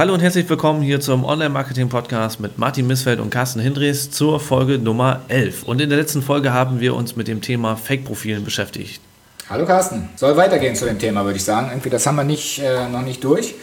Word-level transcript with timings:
Hallo 0.00 0.14
und 0.14 0.20
herzlich 0.20 0.48
willkommen 0.48 0.80
hier 0.80 0.98
zum 0.98 1.26
Online-Marketing-Podcast 1.26 2.40
mit 2.40 2.56
Martin 2.56 2.86
Missfeld 2.86 3.20
und 3.20 3.28
Carsten 3.28 3.60
Hindries 3.60 4.10
zur 4.10 4.40
Folge 4.40 4.78
Nummer 4.78 5.20
11. 5.28 5.64
Und 5.64 5.78
in 5.78 5.90
der 5.90 5.98
letzten 5.98 6.22
Folge 6.22 6.54
haben 6.54 6.80
wir 6.80 6.94
uns 6.94 7.16
mit 7.16 7.28
dem 7.28 7.42
Thema 7.42 7.76
Fake-Profilen 7.76 8.42
beschäftigt. 8.42 9.02
Hallo 9.50 9.66
Carsten, 9.66 10.08
soll 10.16 10.38
weitergehen 10.38 10.74
zu 10.74 10.86
dem 10.86 10.98
Thema, 10.98 11.24
würde 11.24 11.36
ich 11.36 11.44
sagen. 11.44 11.68
Irgendwie, 11.68 11.90
das 11.90 12.06
haben 12.06 12.16
wir 12.16 12.24
nicht, 12.24 12.60
äh, 12.60 12.88
noch 12.88 13.02
nicht 13.02 13.22
durch. 13.22 13.54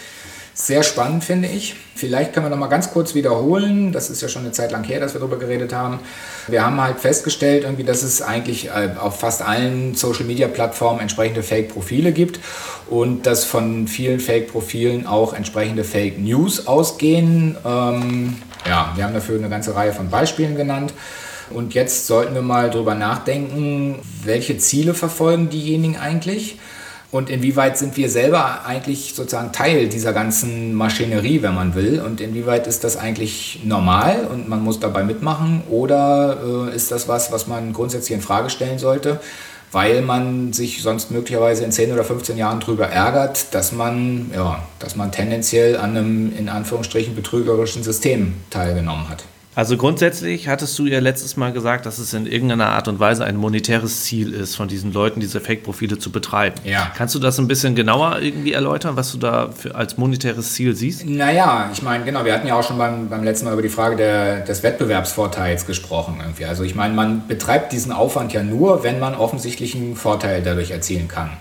Sehr 0.60 0.82
spannend, 0.82 1.24
finde 1.24 1.48
ich. 1.48 1.76
Vielleicht 1.94 2.34
können 2.34 2.48
wir 2.48 2.50
noch 2.50 2.58
mal 2.58 2.66
ganz 2.66 2.92
kurz 2.92 3.14
wiederholen. 3.14 3.92
Das 3.92 4.10
ist 4.10 4.24
ja 4.24 4.28
schon 4.28 4.42
eine 4.42 4.54
Zeit 4.54 4.72
lang 4.72 4.84
her, 4.84 5.00
dass 5.00 5.14
wir 5.14 5.20
darüber 5.20 5.38
geredet 5.38 5.72
haben. 5.72 6.00
Wir 6.48 6.66
haben 6.66 6.82
halt 6.82 7.00
festgestellt, 7.00 7.64
irgendwie, 7.64 7.84
dass 7.84 8.02
es 8.02 8.24
eigentlich 8.24 8.70
äh, 8.70 8.90
auf 9.00 9.20
fast 9.20 9.44
allen 9.44 9.94
Social-Media-Plattformen 9.94 11.00
entsprechende 11.00 11.44
Fake-Profile 11.44 12.12
gibt 12.12 12.40
und 12.90 13.28
dass 13.28 13.44
von 13.44 13.88
vielen 13.88 14.20
Fake-Profilen 14.20 15.06
auch 15.06 15.36
entsprechende 15.36 15.84
Fake-News 15.84 16.66
ausgehen. 16.66 17.56
Ähm, 17.64 18.38
ja, 18.68 18.94
wir 18.96 19.04
haben 19.04 19.14
dafür 19.14 19.38
eine 19.38 19.50
ganze 19.50 19.76
Reihe 19.76 19.94
von 19.94 20.10
Beispielen 20.10 20.56
genannt. 20.56 20.92
Und 21.52 21.76
jetzt 21.76 22.08
sollten 22.08 22.34
wir 22.34 22.42
mal 22.42 22.72
drüber 22.72 22.96
nachdenken, 22.96 24.00
welche 24.24 24.58
Ziele 24.58 24.96
verfolgen 24.96 25.50
diejenigen 25.50 25.98
eigentlich 25.98 26.58
und 27.10 27.30
inwieweit 27.30 27.78
sind 27.78 27.96
wir 27.96 28.10
selber 28.10 28.66
eigentlich 28.66 29.14
sozusagen 29.16 29.54
Teil 29.54 29.88
dieser 29.88 30.12
ganzen 30.12 30.74
Maschinerie, 30.74 31.42
wenn 31.42 31.56
man 31.56 31.74
will? 31.74 32.02
Und 32.02 32.20
inwieweit 32.20 32.68
ist 32.68 32.84
das 32.84 32.98
eigentlich 32.98 33.62
normal 33.64 34.28
und 34.32 34.50
man 34.50 34.62
muss 34.62 34.82
dabei 34.82 35.04
mitmachen? 35.04 35.64
Oder 35.70 36.68
äh, 36.70 36.76
ist 36.76 36.92
das 36.92 37.08
was, 37.08 37.32
was 37.32 37.48
man 37.48 37.72
grundsätzlich 37.72 38.12
in 38.14 38.22
Frage 38.22 38.50
stellen 38.50 38.78
sollte, 38.78 39.22
weil 39.72 40.02
man 40.02 40.52
sich 40.52 40.82
sonst 40.82 41.10
möglicherweise 41.10 41.64
in 41.64 41.72
10 41.72 41.94
oder 41.94 42.04
15 42.04 42.36
Jahren 42.38 42.60
darüber 42.60 42.88
ärgert, 42.88 43.54
dass 43.56 43.72
man, 43.72 44.30
ja, 44.36 44.62
dass 44.80 44.98
man 44.98 45.14
tendenziell 45.14 45.78
an 45.78 45.92
einem 45.92 46.38
in 46.38 46.50
Anführungsstrichen 46.50 47.16
betrügerischen 47.16 47.84
System 47.84 48.34
teilgenommen 48.50 49.08
hat? 49.08 49.24
Also 49.58 49.76
grundsätzlich 49.76 50.48
hattest 50.48 50.78
du 50.78 50.86
ja 50.86 51.00
letztes 51.00 51.36
Mal 51.36 51.52
gesagt, 51.52 51.88
dass 51.88 51.98
es 51.98 52.14
in 52.14 52.28
irgendeiner 52.28 52.68
Art 52.68 52.88
und 52.88 53.00
Weise 53.00 53.26
ein 53.26 53.38
monetäres 53.38 54.04
Ziel 54.04 54.32
ist, 54.32 54.56
von 54.56 54.68
diesen 54.68 54.94
Leuten 54.94 55.20
diese 55.20 55.42
Fake-Profile 55.42 55.98
zu 55.98 56.12
betreiben. 56.12 56.58
Ja. 56.64 56.92
Kannst 56.96 57.16
du 57.16 57.20
das 57.20 57.40
ein 57.40 57.48
bisschen 57.48 57.74
genauer 57.74 58.20
irgendwie 58.22 58.54
erläutern, 58.54 58.96
was 58.98 59.12
du 59.12 59.18
da 59.18 59.50
für, 59.50 59.74
als 59.74 59.98
monetäres 59.98 60.54
Ziel 60.54 60.76
siehst? 60.76 61.08
Naja, 61.08 61.72
ich 61.74 61.82
meine, 61.82 62.06
genau, 62.06 62.24
wir 62.24 62.36
hatten 62.36 62.46
ja 62.46 62.54
auch 62.54 62.62
schon 62.62 62.78
beim, 62.78 63.10
beim 63.10 63.24
letzten 63.24 63.46
Mal 63.46 63.54
über 63.54 63.64
die 63.64 63.70
Frage 63.70 63.96
der, 63.96 64.42
des 64.42 64.62
Wettbewerbsvorteils 64.62 65.66
gesprochen. 65.66 66.18
Irgendwie. 66.22 66.46
Also 66.46 66.62
ich 66.62 66.76
meine, 66.76 66.94
man 66.94 67.28
betreibt 67.28 67.74
diesen 67.74 67.92
Aufwand 67.92 68.34
ja 68.34 68.44
nur, 68.44 68.84
wenn 68.84 69.00
man 69.00 69.16
offensichtlichen 69.16 69.96
Vorteil 69.96 70.44
dadurch 70.44 70.70
erzielen 70.70 71.08
kann. 71.08 71.32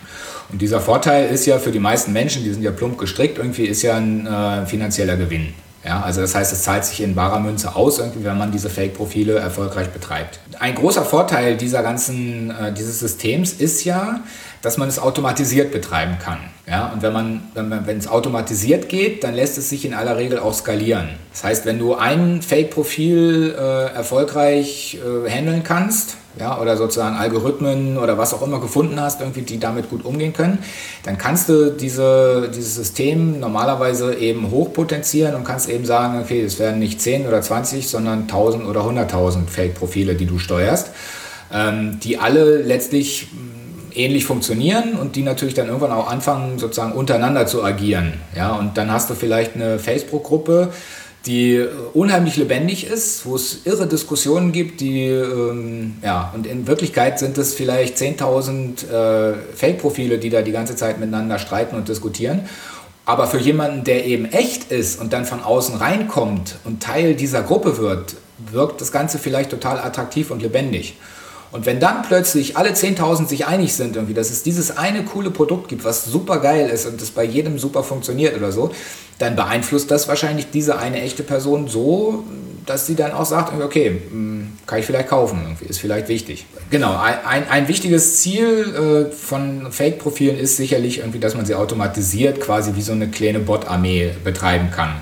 Und 0.51 0.62
dieser 0.62 0.80
Vorteil 0.80 1.28
ist 1.28 1.45
ja 1.45 1.58
für 1.58 1.70
die 1.70 1.80
meisten 1.80 2.14
Menschen, 2.14 2.45
die 2.45 2.51
sind 2.51 2.62
ja 2.62 2.70
plump 2.70 2.97
gestrickt, 2.97 3.36
irgendwie 3.36 3.67
ist 3.67 3.83
ja 3.83 3.98
ein 3.98 4.27
äh, 4.27 4.64
finanzieller 4.64 5.19
Gewinn. 5.19 5.53
Ja, 5.87 6.03
also 6.03 6.20
das 6.20 6.34
heißt, 6.34 6.53
es 6.53 6.62
zahlt 6.65 6.84
sich 6.84 7.01
in 7.01 7.15
barer 7.15 7.39
Münze 7.39 7.77
aus, 7.77 8.03
wenn 8.17 8.37
man 8.37 8.51
diese 8.51 8.69
Fake-Profile 8.69 9.39
erfolgreich 9.39 9.91
betreibt. 9.91 10.41
Ein 10.59 10.75
großer 10.75 11.05
Vorteil 11.05 11.56
dieser 11.56 11.84
ganzen, 11.84 12.51
äh, 12.51 12.73
dieses 12.73 12.98
Systems 12.98 13.53
ist 13.53 13.84
ja, 13.84 14.20
dass 14.62 14.79
man 14.79 14.89
es 14.89 14.98
automatisiert 14.98 15.70
betreiben 15.70 16.17
kann. 16.19 16.39
Ja, 16.67 16.89
und 16.89 17.03
wenn 17.03 17.12
man, 17.12 17.42
wenn 17.55 17.98
es 17.98 18.09
automatisiert 18.09 18.89
geht, 18.89 19.23
dann 19.23 19.34
lässt 19.34 19.59
es 19.59 19.69
sich 19.69 19.84
in 19.84 19.95
aller 19.95 20.17
Regel 20.17 20.41
auch 20.41 20.55
skalieren. 20.55 21.11
Das 21.31 21.45
heißt, 21.45 21.67
wenn 21.67 21.79
du 21.79 21.95
ein 21.95 22.42
Fake-Profil 22.42 23.55
äh, 23.57 23.95
erfolgreich 23.95 24.98
äh, 24.98 25.31
handeln 25.31 25.62
kannst, 25.62 26.17
ja, 26.39 26.61
oder 26.61 26.77
sozusagen 26.77 27.17
Algorithmen 27.17 27.98
oder 27.98 28.19
was 28.19 28.34
auch 28.34 28.42
immer 28.42 28.61
gefunden 28.61 29.01
hast, 29.01 29.20
irgendwie, 29.20 29.42
die 29.42 29.59
damit 29.59 29.89
gut 29.89 30.05
umgehen 30.05 30.33
können, 30.33 30.59
dann 31.05 31.17
kannst 31.17 31.48
du 31.48 31.70
diese, 31.70 32.51
dieses 32.55 32.75
System 32.75 33.41
normalerweise 33.41 34.15
eben 34.15 34.51
hochpotenzieren 34.51 35.34
und 35.34 35.45
kannst 35.45 35.69
eben 35.69 35.87
sagen, 35.87 36.20
okay, 36.20 36.42
es 36.42 36.59
werden 36.59 36.79
nicht 36.79 37.01
10 37.01 37.27
oder 37.27 37.41
20, 37.41 37.89
sondern 37.89 38.23
1000 38.23 38.67
oder 38.67 38.83
100.000 38.83 39.47
Fake-Profile, 39.48 40.14
die 40.14 40.27
du 40.27 40.39
steuerst, 40.39 40.91
ähm, 41.53 41.98
die 42.01 42.19
alle 42.19 42.59
letztlich 42.62 43.29
mm, 43.33 43.92
ähnlich 43.95 44.27
funktionieren 44.27 44.95
und 45.01 45.17
die 45.17 45.23
natürlich 45.23 45.55
dann 45.55 45.68
irgendwann 45.68 45.92
auch 45.92 46.11
anfangen, 46.11 46.58
sozusagen 46.58 46.92
untereinander 46.92 47.47
zu 47.47 47.64
agieren. 47.64 48.14
Ja, 48.36 48.55
und 48.57 48.77
dann 48.77 48.92
hast 48.92 49.08
du 49.08 49.14
vielleicht 49.14 49.55
eine 49.55 49.79
Facebook-Gruppe, 49.79 50.70
die 51.27 51.67
unheimlich 51.92 52.37
lebendig 52.37 52.87
ist, 52.87 53.27
wo 53.27 53.35
es 53.35 53.67
irre 53.67 53.87
Diskussionen 53.87 54.53
gibt, 54.53 54.81
die, 54.81 55.07
ähm, 55.07 55.97
ja, 56.03 56.33
und 56.35 56.47
in 56.47 56.67
Wirklichkeit 56.67 57.19
sind 57.19 57.37
es 57.37 57.53
vielleicht 57.53 57.97
10.000 57.97 58.89
äh, 58.89 59.35
Fake-Profile, 59.55 60.19
die 60.19 60.31
da 60.31 60.42
die 60.42 60.53
ganze 60.53 60.77
Zeit 60.77 61.01
miteinander 61.01 61.39
streiten 61.39 61.77
und 61.77 61.89
diskutieren. 61.89 62.48
Aber 63.05 63.27
für 63.27 63.39
jemanden, 63.39 63.85
der 63.85 64.05
eben 64.07 64.27
echt 64.27 64.70
ist 64.70 65.01
und 65.01 65.13
dann 65.13 65.25
von 65.25 65.42
außen 65.42 65.77
reinkommt 65.77 66.57
und 66.65 66.83
Teil 66.83 67.15
dieser 67.15 67.42
Gruppe 67.42 67.79
wird, 67.79 68.17
wirkt 68.51 68.81
das 68.81 68.92
Ganze 68.92 69.19
vielleicht 69.19 69.51
total 69.51 69.79
attraktiv 69.79 70.31
und 70.31 70.42
lebendig. 70.42 70.97
Und 71.52 71.67
wenn 71.67 71.80
dann 71.80 72.02
plötzlich 72.02 72.57
alle 72.57 72.70
10.000 72.70 73.29
sich 73.29 73.46
einig 73.46 73.74
sind, 73.74 73.96
irgendwie, 73.96 74.14
dass 74.14 74.30
es 74.30 74.42
dieses 74.42 74.77
eine 74.77 75.05
coole 75.05 75.30
Produkt 75.30 75.68
gibt, 75.68 75.84
was 75.84 76.05
super 76.05 76.39
geil 76.40 76.68
ist 76.68 76.86
und 76.86 77.01
das 77.01 77.11
bei 77.11 77.24
jedem 77.24 77.58
super 77.58 77.83
funktioniert 77.83 78.36
oder 78.36 78.52
so, 78.52 78.73
dann 79.18 79.36
beeinflusst 79.36 79.90
das 79.90 80.08
wahrscheinlich 80.08 80.51
diese 80.51 80.79
eine 80.79 81.01
echte 81.01 81.23
Person 81.23 81.68
so, 81.68 82.24
dass 82.67 82.86
sie 82.86 82.96
dann 82.96 83.12
auch 83.12 83.24
sagt, 83.24 83.58
okay, 83.62 84.02
hm, 84.11 84.52
kann 84.67 84.80
ich 84.80 84.86
vielleicht 84.86 85.08
kaufen, 85.08 85.40
irgendwie, 85.42 85.67
ist 85.67 85.79
vielleicht 85.79 86.08
wichtig. 86.08 86.46
Genau, 86.70 86.98
ein, 86.98 87.48
ein 87.48 87.68
wichtiges 87.68 88.20
Ziel 88.20 89.08
äh, 89.11 89.14
von 89.14 89.70
Fake-Profilen 89.70 90.36
ist 90.36 90.56
sicherlich 90.56 90.98
irgendwie, 90.98 91.20
dass 91.20 91.35
man 91.36 91.46
sie 91.46 91.55
automatisiert 91.55 92.40
quasi 92.40 92.74
wie 92.74 92.83
so 92.83 92.92
eine 92.92 93.08
kleine 93.08 93.39
Bot-Armee 93.39 94.11
betreiben 94.24 94.70
kann. 94.70 94.96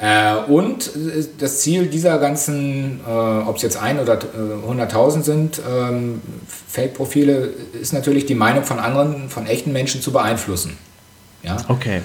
Äh, 0.00 0.34
und 0.50 0.90
das 1.38 1.60
Ziel 1.60 1.86
dieser 1.86 2.18
ganzen, 2.18 3.00
äh, 3.06 3.10
ob 3.10 3.56
es 3.56 3.62
jetzt 3.62 3.76
ein 3.76 4.00
oder 4.00 4.14
äh, 4.14 4.66
100.000 4.66 5.22
sind, 5.22 5.60
ähm, 5.68 6.22
Fake-Profile, 6.68 7.50
ist 7.80 7.92
natürlich 7.92 8.24
die 8.24 8.34
Meinung 8.34 8.64
von 8.64 8.78
anderen, 8.78 9.28
von 9.28 9.46
echten 9.46 9.72
Menschen 9.72 10.00
zu 10.00 10.10
beeinflussen. 10.10 10.78
Ja? 11.42 11.56
Okay. 11.68 12.02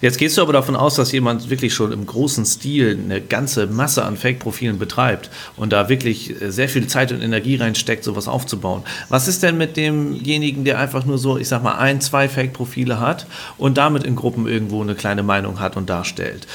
Jetzt 0.00 0.18
gehst 0.18 0.36
du 0.36 0.42
aber 0.42 0.52
davon 0.52 0.76
aus, 0.76 0.96
dass 0.96 1.12
jemand 1.12 1.48
wirklich 1.50 1.72
schon 1.72 1.92
im 1.92 2.04
großen 2.04 2.44
Stil 2.44 2.98
eine 3.02 3.20
ganze 3.20 3.66
Masse 3.66 4.04
an 4.04 4.16
Fake-Profilen 4.16 4.78
betreibt 4.78 5.30
und 5.56 5.72
da 5.72 5.88
wirklich 5.88 6.40
äh, 6.40 6.50
sehr 6.50 6.68
viel 6.68 6.86
Zeit 6.86 7.12
und 7.12 7.22
Energie 7.22 7.56
reinsteckt, 7.56 8.04
sowas 8.04 8.26
aufzubauen. 8.26 8.82
Was 9.08 9.28
ist 9.28 9.42
denn 9.42 9.56
mit 9.58 9.76
demjenigen, 9.76 10.64
der 10.64 10.78
einfach 10.78 11.04
nur 11.04 11.18
so, 11.18 11.38
ich 11.38 11.48
sag 11.48 11.62
mal, 11.62 11.76
ein, 11.76 12.00
zwei 12.00 12.28
Fake-Profile 12.28 13.00
hat 13.00 13.26
und 13.58 13.76
damit 13.76 14.04
in 14.04 14.16
Gruppen 14.16 14.46
irgendwo 14.46 14.82
eine 14.82 14.94
kleine 14.94 15.22
Meinung 15.22 15.60
hat 15.60 15.76
und 15.76 15.88
darstellt? 15.88 16.46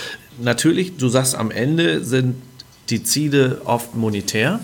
Natürlich, 0.42 0.98
du 0.98 1.10
sagst, 1.10 1.36
am 1.36 1.52
Ende 1.52 2.04
sind 2.04 2.36
die 2.90 3.04
Ziele 3.04 3.62
oft 3.66 3.96
monetär. 3.96 4.60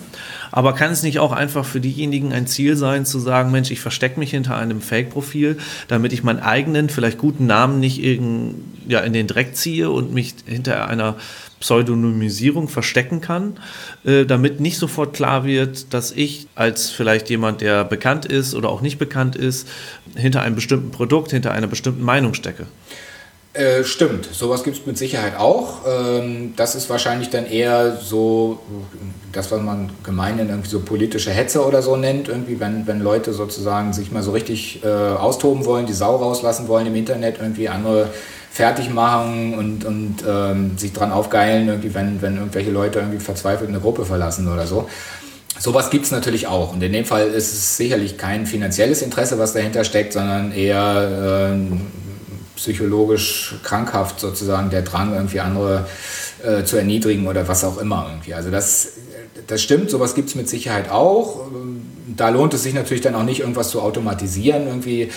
Aber 0.51 0.73
kann 0.73 0.91
es 0.91 1.03
nicht 1.03 1.19
auch 1.19 1.31
einfach 1.31 1.65
für 1.65 1.81
diejenigen 1.81 2.31
ein 2.31 2.47
Ziel 2.47 2.77
sein, 2.77 3.05
zu 3.05 3.19
sagen, 3.19 3.51
Mensch, 3.51 3.71
ich 3.71 3.81
verstecke 3.81 4.19
mich 4.19 4.31
hinter 4.31 4.55
einem 4.55 4.79
Fake-Profil, 4.79 5.57
damit 5.87 6.13
ich 6.13 6.23
meinen 6.23 6.39
eigenen, 6.39 6.89
vielleicht 6.89 7.17
guten 7.17 7.45
Namen 7.45 7.79
nicht 7.79 8.01
irgend, 8.01 8.55
ja, 8.87 9.01
in 9.01 9.13
den 9.13 9.27
Dreck 9.27 9.55
ziehe 9.55 9.89
und 9.89 10.13
mich 10.13 10.33
hinter 10.45 10.87
einer 10.87 11.17
Pseudonymisierung 11.59 12.67
verstecken 12.67 13.21
kann, 13.21 13.57
äh, 14.05 14.25
damit 14.25 14.59
nicht 14.59 14.77
sofort 14.77 15.13
klar 15.13 15.45
wird, 15.45 15.93
dass 15.93 16.11
ich 16.11 16.47
als 16.55 16.89
vielleicht 16.89 17.29
jemand, 17.29 17.61
der 17.61 17.83
bekannt 17.83 18.25
ist 18.25 18.55
oder 18.55 18.69
auch 18.69 18.81
nicht 18.81 18.97
bekannt 18.97 19.35
ist, 19.35 19.67
hinter 20.15 20.41
einem 20.41 20.55
bestimmten 20.55 20.91
Produkt, 20.91 21.31
hinter 21.31 21.51
einer 21.51 21.67
bestimmten 21.67 22.03
Meinung 22.03 22.33
stecke. 22.33 22.65
Äh, 23.55 23.85
stimmt, 23.85 24.27
sowas 24.33 24.65
gibt 24.65 24.77
es 24.77 24.85
mit 24.85 24.97
Sicherheit 24.97 25.37
auch. 25.37 25.79
Ähm, 25.87 26.53
das 26.57 26.75
ist 26.75 26.89
wahrscheinlich 26.89 27.29
dann 27.29 27.45
eher 27.45 27.95
so, 27.95 28.59
das, 29.31 29.49
was 29.49 29.61
man 29.61 29.91
gemeinhin 30.03 30.49
irgendwie 30.49 30.67
so 30.67 30.81
politische 30.81 31.31
Hetze 31.31 31.65
oder 31.65 31.81
so 31.81 31.95
nennt, 31.95 32.27
irgendwie, 32.27 32.59
wenn, 32.59 32.85
wenn 32.85 32.99
Leute 32.99 33.31
sozusagen 33.31 33.93
sich 33.93 34.11
mal 34.11 34.23
so 34.23 34.31
richtig 34.31 34.83
äh, 34.83 34.87
austoben 34.87 35.63
wollen, 35.63 35.85
die 35.85 35.93
Sau 35.93 36.17
rauslassen 36.17 36.67
wollen 36.67 36.87
im 36.87 36.95
Internet, 36.95 37.37
irgendwie 37.39 37.69
andere 37.69 38.09
fertig 38.51 38.89
machen 38.89 39.53
und, 39.53 39.85
und 39.85 40.17
ähm, 40.27 40.77
sich 40.77 40.91
dran 40.91 41.13
aufgeilen, 41.13 41.69
irgendwie, 41.69 41.93
wenn, 41.93 42.21
wenn 42.21 42.35
irgendwelche 42.35 42.71
Leute 42.71 42.99
irgendwie 42.99 43.19
verzweifelt 43.19 43.69
eine 43.69 43.79
Gruppe 43.79 44.03
verlassen 44.03 44.51
oder 44.51 44.67
so. 44.67 44.89
Sowas 45.57 45.89
gibt 45.89 46.03
es 46.03 46.11
natürlich 46.11 46.47
auch. 46.47 46.73
Und 46.73 46.83
in 46.83 46.91
dem 46.91 47.05
Fall 47.05 47.27
ist 47.27 47.53
es 47.53 47.77
sicherlich 47.77 48.17
kein 48.17 48.45
finanzielles 48.45 49.01
Interesse, 49.01 49.39
was 49.39 49.53
dahinter 49.53 49.85
steckt, 49.85 50.11
sondern 50.11 50.51
eher 50.51 51.53
äh, 51.53 52.04
psychologisch 52.55 53.55
krankhaft 53.63 54.19
sozusagen 54.19 54.69
der 54.69 54.81
Drang, 54.81 55.13
irgendwie 55.13 55.39
andere 55.39 55.87
äh, 56.43 56.63
zu 56.63 56.77
erniedrigen 56.77 57.27
oder 57.27 57.47
was 57.47 57.63
auch 57.63 57.77
immer 57.77 58.07
irgendwie. 58.09 58.33
Also 58.33 58.51
das, 58.51 58.93
das 59.47 59.61
stimmt, 59.61 59.89
sowas 59.89 60.15
gibt 60.15 60.29
es 60.29 60.35
mit 60.35 60.49
Sicherheit 60.49 60.89
auch. 60.89 61.47
Da 62.07 62.29
lohnt 62.29 62.53
es 62.53 62.63
sich 62.63 62.73
natürlich 62.73 63.01
dann 63.01 63.15
auch 63.15 63.23
nicht, 63.23 63.41
irgendwas 63.41 63.69
zu 63.69 63.81
automatisieren. 63.81 64.67
Irgendwie. 64.67 65.11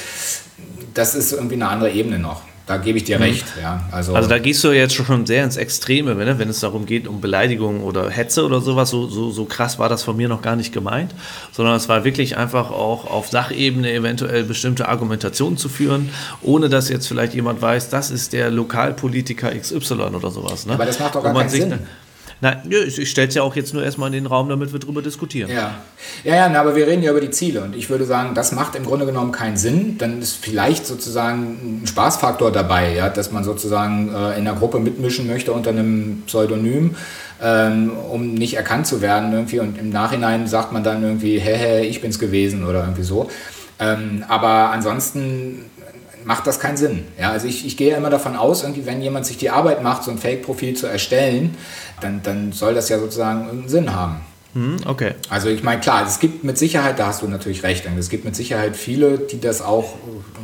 Das 0.95 1.15
ist 1.15 1.33
irgendwie 1.33 1.55
eine 1.55 1.69
andere 1.69 1.91
Ebene 1.91 2.19
noch. 2.19 2.43
Da 2.69 2.77
gebe 2.77 2.99
ich 2.99 3.05
dir 3.05 3.17
mhm. 3.17 3.25
recht. 3.25 3.47
Ja, 3.61 3.83
also, 3.91 4.15
also 4.15 4.29
da 4.29 4.39
gehst 4.39 4.63
du 4.63 4.71
jetzt 4.73 4.95
schon 4.95 5.25
sehr 5.27 5.43
ins 5.43 5.57
Extreme, 5.57 6.15
ne? 6.15 6.39
wenn 6.39 6.49
es 6.51 6.61
darum 6.61 6.85
geht, 6.85 7.09
um 7.09 7.21
Beleidigung 7.21 7.83
oder 7.83 8.11
Hetze 8.11 8.45
oder 8.45 8.61
sowas. 8.61 8.91
So, 8.91 9.09
so, 9.09 9.31
so 9.31 9.47
krass 9.47 9.79
war 9.79 9.89
das 9.89 10.03
von 10.03 10.17
mir 10.17 10.29
noch 10.29 10.43
gar 10.43 10.55
nicht 10.55 10.73
gemeint, 10.73 11.15
sondern 11.53 11.75
es 11.77 11.89
war 11.89 12.05
wirklich 12.05 12.37
einfach 12.37 12.71
auch 12.71 13.11
auf 13.11 13.29
Sachebene 13.29 13.91
eventuell 13.93 14.45
bestimmte 14.45 14.89
Argumentationen 14.89 15.57
zu 15.57 15.71
führen, 15.71 16.11
ohne 16.43 16.69
dass 16.69 16.91
jetzt 16.91 17.09
vielleicht 17.09 17.35
jemand 17.35 17.63
weiß, 17.63 17.89
das 17.89 18.11
ist 18.11 18.35
der 18.35 18.51
Lokalpolitiker 18.51 19.51
XY 19.51 19.95
oder 19.95 20.31
sowas. 20.31 20.67
Ne? 20.67 20.75
Aber 20.75 20.85
das 20.85 20.99
macht 20.99 21.15
doch 21.15 21.23
gar 21.23 21.33
keinen 21.33 21.49
Sinn. 21.49 21.79
Nein, 22.41 22.59
ich 22.71 23.11
stelle 23.11 23.29
es 23.29 23.35
ja 23.35 23.43
auch 23.43 23.57
jetzt 23.57 23.75
nur 23.75 23.83
erstmal 23.83 24.09
in 24.09 24.13
den 24.13 24.27
Raum, 24.27 24.49
damit 24.49 24.73
wir 24.73 24.79
darüber 24.79 25.03
diskutieren. 25.03 25.51
Ja, 25.51 25.75
ja, 26.23 26.37
ja 26.37 26.49
na, 26.49 26.61
aber 26.61 26.77
wir 26.77 26.87
reden 26.87 27.03
ja 27.03 27.11
über 27.11 27.21
die 27.21 27.31
Ziele 27.31 27.63
und 27.63 27.75
ich 27.75 27.91
würde 27.91 28.05
sagen, 28.05 28.35
das 28.35 28.53
macht 28.53 28.77
im 28.77 28.85
Grunde 28.85 29.07
genommen 29.07 29.33
keinen 29.33 29.57
Sinn. 29.57 29.99
Dann 29.99 30.23
ist 30.23 30.37
vielleicht 30.37 30.87
sozusagen 30.87 31.83
ein 31.83 31.87
Spaßfaktor 31.87 32.53
dabei, 32.53 32.95
ja, 32.95 33.09
dass 33.09 33.33
man 33.33 33.43
sozusagen 33.43 34.15
äh, 34.15 34.39
in 34.39 34.45
der 34.45 34.55
Gruppe 34.55 34.79
mitmischen 34.79 35.27
möchte 35.27 35.53
unter 35.53 35.71
einem 35.71 36.23
Pseudonym. 36.27 36.95
Ähm, 37.41 37.93
um 38.11 38.35
nicht 38.35 38.55
erkannt 38.55 38.89
zu 38.89 39.01
werden 39.01 39.33
irgendwie 39.33 39.61
und 39.61 39.79
im 39.79 39.91
Nachhinein 39.91 40.49
sagt 40.49 40.73
man 40.73 40.83
dann 40.83 41.05
irgendwie, 41.05 41.39
hä, 41.39 41.55
hä, 41.55 41.87
ich 41.87 42.01
bin's 42.01 42.19
gewesen 42.19 42.67
oder 42.67 42.81
irgendwie 42.81 43.05
so. 43.05 43.31
Ähm, 43.79 44.25
aber 44.27 44.71
ansonsten 44.71 45.67
macht 46.29 46.47
das 46.47 46.61
keinen 46.61 46.77
Sinn. 46.77 47.07
Ja, 47.19 47.31
also 47.31 47.47
ich, 47.47 47.65
ich 47.65 47.79
gehe 47.79 47.97
immer 47.97 48.11
davon 48.11 48.37
aus, 48.37 48.63
irgendwie, 48.63 48.85
wenn 48.85 49.01
jemand 49.01 49.25
sich 49.25 49.39
die 49.39 49.49
Arbeit 49.49 49.83
macht, 49.83 50.05
so 50.05 50.11
ein 50.11 50.19
Fake-Profil 50.19 50.77
zu 50.77 50.87
erstellen, 50.87 51.57
dann, 52.03 52.23
dann 52.23 52.53
soll 52.53 52.75
das 52.75 52.91
ja 52.91 52.99
sozusagen 52.99 53.47
irgendeinen 53.47 53.69
Sinn 53.71 53.95
haben. 53.97 54.21
Hm, 54.53 54.77
okay. 54.85 55.15
Also 55.31 55.49
ich 55.49 55.63
meine, 55.63 55.81
klar, 55.81 56.05
es 56.07 56.21
gibt 56.21 56.45
mit 56.45 56.59
Sicherheit, 56.59 56.99
da 56.99 57.07
hast 57.07 57.23
du 57.23 57.29
natürlich 57.29 57.63
recht, 57.63 57.89
es 57.99 58.11
gibt 58.11 58.27
mit 58.27 58.37
Sicherheit 58.37 58.77
viele, 58.77 59.17
die 59.17 59.41
das 59.41 59.63
auch 59.63 59.95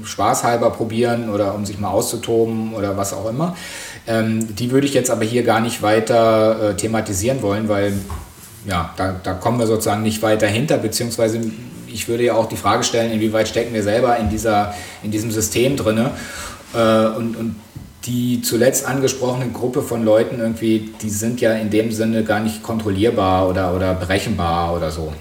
spaßhalber 0.04 0.70
probieren 0.70 1.28
oder 1.28 1.54
um 1.54 1.66
sich 1.66 1.78
mal 1.78 1.90
auszutoben 1.90 2.72
oder 2.72 2.96
was 2.96 3.12
auch 3.12 3.28
immer. 3.28 3.54
Ähm, 4.06 4.56
die 4.56 4.70
würde 4.70 4.86
ich 4.86 4.94
jetzt 4.94 5.10
aber 5.10 5.24
hier 5.24 5.42
gar 5.42 5.60
nicht 5.60 5.82
weiter 5.82 6.70
äh, 6.70 6.74
thematisieren 6.76 7.42
wollen, 7.42 7.68
weil 7.68 7.92
ja, 8.66 8.94
da, 8.96 9.16
da 9.22 9.34
kommen 9.34 9.58
wir 9.58 9.66
sozusagen 9.66 10.02
nicht 10.02 10.22
weiter 10.22 10.46
hinter, 10.46 10.78
beziehungsweise 10.78 11.40
ich 11.94 12.08
würde 12.08 12.24
ja 12.24 12.34
auch 12.34 12.46
die 12.46 12.56
Frage 12.56 12.82
stellen, 12.82 13.12
inwieweit 13.12 13.48
stecken 13.48 13.72
wir 13.72 13.82
selber 13.82 14.16
in, 14.18 14.28
dieser, 14.28 14.74
in 15.02 15.10
diesem 15.10 15.30
System 15.30 15.76
drin. 15.76 16.10
Äh, 16.74 17.06
und, 17.16 17.36
und 17.36 17.56
die 18.04 18.42
zuletzt 18.42 18.84
angesprochene 18.86 19.50
Gruppe 19.50 19.80
von 19.80 20.04
Leuten 20.04 20.38
irgendwie, 20.38 20.90
die 21.00 21.08
sind 21.08 21.40
ja 21.40 21.54
in 21.54 21.70
dem 21.70 21.90
Sinne 21.90 22.22
gar 22.24 22.40
nicht 22.40 22.62
kontrollierbar 22.62 23.48
oder, 23.48 23.74
oder 23.74 23.94
berechenbar 23.94 24.76
oder 24.76 24.90
so. 24.90 25.12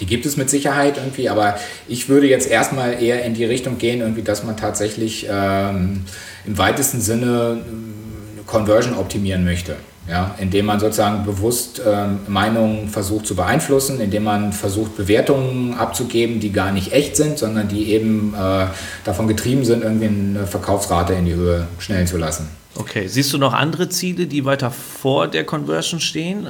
Die 0.00 0.06
gibt 0.06 0.26
es 0.26 0.36
mit 0.36 0.50
Sicherheit 0.50 0.98
irgendwie, 0.98 1.28
aber 1.28 1.56
ich 1.86 2.08
würde 2.08 2.26
jetzt 2.26 2.50
erstmal 2.50 3.00
eher 3.00 3.24
in 3.24 3.32
die 3.32 3.44
Richtung 3.44 3.78
gehen, 3.78 4.00
irgendwie, 4.00 4.22
dass 4.22 4.42
man 4.42 4.56
tatsächlich 4.56 5.26
ähm, 5.30 6.04
im 6.44 6.58
weitesten 6.58 7.00
Sinne 7.00 7.60
äh, 7.60 8.42
Conversion 8.44 8.96
optimieren 8.96 9.44
möchte. 9.44 9.76
Ja, 10.08 10.34
indem 10.38 10.66
man 10.66 10.80
sozusagen 10.80 11.24
bewusst 11.24 11.80
ähm, 11.86 12.18
Meinungen 12.28 12.88
versucht 12.88 13.26
zu 13.26 13.34
beeinflussen, 13.34 14.00
indem 14.00 14.24
man 14.24 14.52
versucht, 14.52 14.98
Bewertungen 14.98 15.74
abzugeben, 15.74 16.40
die 16.40 16.52
gar 16.52 16.72
nicht 16.72 16.92
echt 16.92 17.16
sind, 17.16 17.38
sondern 17.38 17.68
die 17.68 17.90
eben 17.90 18.34
äh, 18.34 18.66
davon 19.04 19.28
getrieben 19.28 19.64
sind, 19.64 19.82
irgendwie 19.82 20.08
eine 20.08 20.46
Verkaufsrate 20.46 21.14
in 21.14 21.24
die 21.24 21.34
Höhe 21.34 21.66
schnellen 21.78 22.06
zu 22.06 22.18
lassen. 22.18 22.50
Okay, 22.76 23.06
siehst 23.06 23.32
du 23.32 23.38
noch 23.38 23.54
andere 23.54 23.88
Ziele, 23.88 24.26
die 24.26 24.44
weiter 24.44 24.70
vor 24.70 25.26
der 25.26 25.44
Conversion 25.44 26.00
stehen? 26.00 26.48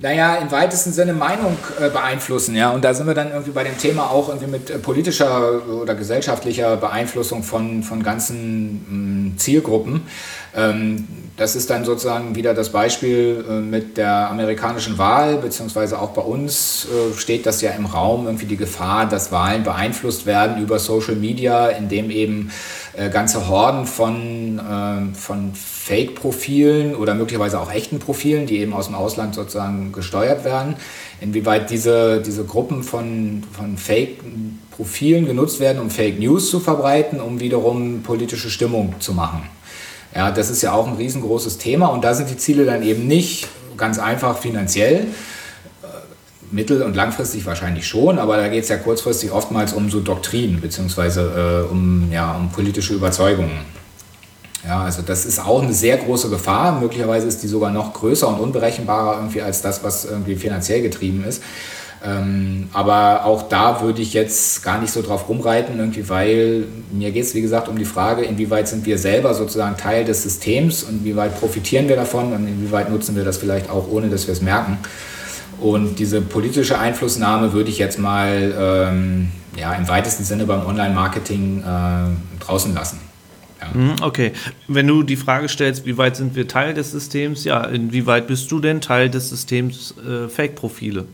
naja, 0.00 0.36
im 0.36 0.50
weitesten 0.50 0.92
Sinne 0.92 1.12
Meinung 1.12 1.56
äh, 1.78 1.90
beeinflussen, 1.90 2.56
ja. 2.56 2.70
Und 2.70 2.84
da 2.84 2.94
sind 2.94 3.06
wir 3.06 3.14
dann 3.14 3.30
irgendwie 3.30 3.50
bei 3.50 3.64
dem 3.64 3.76
Thema 3.76 4.10
auch 4.10 4.28
irgendwie 4.28 4.46
mit 4.46 4.70
äh, 4.70 4.78
politischer 4.78 5.66
oder 5.68 5.94
gesellschaftlicher 5.94 6.76
Beeinflussung 6.76 7.42
von, 7.42 7.82
von 7.82 8.02
ganzen 8.02 9.32
mh, 9.32 9.38
Zielgruppen. 9.38 10.02
Ähm, 10.54 11.06
das 11.36 11.56
ist 11.56 11.70
dann 11.70 11.86
sozusagen 11.86 12.34
wieder 12.34 12.52
das 12.52 12.70
Beispiel 12.70 13.44
äh, 13.48 13.60
mit 13.60 13.96
der 13.96 14.28
amerikanischen 14.28 14.98
Wahl, 14.98 15.38
beziehungsweise 15.38 15.98
auch 15.98 16.10
bei 16.10 16.20
uns 16.20 16.86
äh, 16.86 17.16
steht 17.16 17.46
das 17.46 17.62
ja 17.62 17.70
im 17.70 17.86
Raum, 17.86 18.26
irgendwie 18.26 18.44
die 18.46 18.58
Gefahr, 18.58 19.08
dass 19.08 19.32
Wahlen 19.32 19.62
beeinflusst 19.62 20.26
werden 20.26 20.62
über 20.62 20.78
Social 20.78 21.14
Media, 21.14 21.68
indem 21.68 22.10
eben 22.10 22.50
äh, 22.94 23.08
ganze 23.08 23.48
Horden 23.48 23.86
von, 23.86 24.60
von 25.14 25.52
Fake-Profilen 25.54 26.94
oder 26.94 27.14
möglicherweise 27.14 27.58
auch 27.58 27.72
echten 27.72 27.98
Profilen, 27.98 28.46
die 28.46 28.58
eben 28.58 28.74
aus 28.74 28.86
dem 28.86 28.94
Ausland 28.94 29.34
sozusagen 29.34 29.92
gesteuert 29.92 30.44
werden, 30.44 30.76
inwieweit 31.20 31.70
diese, 31.70 32.20
diese 32.20 32.44
Gruppen 32.44 32.82
von, 32.82 33.44
von 33.52 33.78
Fake-Profilen 33.78 35.26
genutzt 35.26 35.60
werden, 35.60 35.80
um 35.80 35.88
Fake 35.88 36.18
News 36.18 36.50
zu 36.50 36.60
verbreiten, 36.60 37.20
um 37.20 37.40
wiederum 37.40 38.02
politische 38.02 38.50
Stimmung 38.50 38.96
zu 38.98 39.14
machen. 39.14 39.42
Ja, 40.14 40.30
das 40.30 40.50
ist 40.50 40.62
ja 40.62 40.72
auch 40.72 40.88
ein 40.88 40.96
riesengroßes 40.96 41.58
Thema 41.58 41.86
und 41.86 42.02
da 42.02 42.14
sind 42.14 42.30
die 42.30 42.36
Ziele 42.36 42.64
dann 42.64 42.82
eben 42.82 43.06
nicht 43.06 43.48
ganz 43.76 43.98
einfach 43.98 44.38
finanziell, 44.38 45.06
äh, 45.82 45.86
mittel- 46.50 46.82
und 46.82 46.96
langfristig 46.96 47.46
wahrscheinlich 47.46 47.86
schon, 47.86 48.18
aber 48.18 48.36
da 48.36 48.48
geht 48.48 48.64
es 48.64 48.68
ja 48.68 48.76
kurzfristig 48.76 49.30
oftmals 49.30 49.72
um 49.72 49.88
so 49.88 50.00
Doktrinen 50.00 50.60
beziehungsweise 50.60 51.66
äh, 51.68 51.70
um, 51.70 52.10
ja, 52.12 52.32
um 52.32 52.50
politische 52.50 52.94
Überzeugungen. 52.94 53.80
Ja, 54.66 54.82
also 54.82 55.00
das 55.02 55.24
ist 55.24 55.38
auch 55.38 55.62
eine 55.62 55.72
sehr 55.72 55.96
große 55.96 56.28
Gefahr. 56.28 56.78
Möglicherweise 56.78 57.26
ist 57.26 57.42
die 57.42 57.48
sogar 57.48 57.70
noch 57.70 57.94
größer 57.94 58.28
und 58.28 58.40
unberechenbarer 58.40 59.16
irgendwie 59.16 59.40
als 59.40 59.62
das, 59.62 59.82
was 59.82 60.04
irgendwie 60.04 60.36
finanziell 60.36 60.82
getrieben 60.82 61.24
ist. 61.24 61.42
Ähm, 62.02 62.68
aber 62.72 63.26
auch 63.26 63.42
da 63.48 63.82
würde 63.82 64.00
ich 64.00 64.14
jetzt 64.14 64.62
gar 64.62 64.80
nicht 64.80 64.90
so 64.90 65.02
drauf 65.02 65.28
rumreiten, 65.28 65.78
irgendwie, 65.78 66.08
weil 66.08 66.64
mir 66.90 67.10
geht 67.10 67.24
es, 67.24 67.34
wie 67.34 67.42
gesagt, 67.42 67.68
um 67.68 67.78
die 67.78 67.84
Frage, 67.84 68.22
inwieweit 68.22 68.68
sind 68.68 68.86
wir 68.86 68.96
selber 68.96 69.34
sozusagen 69.34 69.76
Teil 69.76 70.06
des 70.06 70.22
Systems 70.22 70.82
und 70.82 71.00
inwieweit 71.00 71.38
profitieren 71.38 71.88
wir 71.88 71.96
davon 71.96 72.32
und 72.32 72.48
inwieweit 72.48 72.90
nutzen 72.90 73.16
wir 73.16 73.24
das 73.24 73.36
vielleicht 73.36 73.68
auch, 73.68 73.90
ohne 73.90 74.08
dass 74.08 74.26
wir 74.26 74.32
es 74.32 74.40
merken. 74.40 74.78
Und 75.60 75.98
diese 75.98 76.22
politische 76.22 76.78
Einflussnahme 76.78 77.52
würde 77.52 77.68
ich 77.68 77.76
jetzt 77.76 77.98
mal 77.98 78.54
ähm, 78.58 79.30
ja, 79.56 79.74
im 79.74 79.86
weitesten 79.86 80.24
Sinne 80.24 80.46
beim 80.46 80.64
Online-Marketing 80.64 81.62
äh, 81.62 82.42
draußen 82.42 82.72
lassen. 82.72 82.98
Mhm, 83.74 83.96
okay, 84.00 84.32
wenn 84.68 84.86
du 84.86 85.02
die 85.02 85.16
Frage 85.16 85.50
stellst, 85.50 85.84
wie 85.84 85.98
weit 85.98 86.16
sind 86.16 86.34
wir 86.34 86.48
Teil 86.48 86.72
des 86.72 86.92
Systems, 86.92 87.44
ja, 87.44 87.62
inwieweit 87.64 88.26
bist 88.26 88.50
du 88.50 88.58
denn 88.58 88.80
Teil 88.80 89.10
des 89.10 89.28
Systems 89.28 89.94
äh, 89.98 90.28
Fake-Profile? 90.28 91.04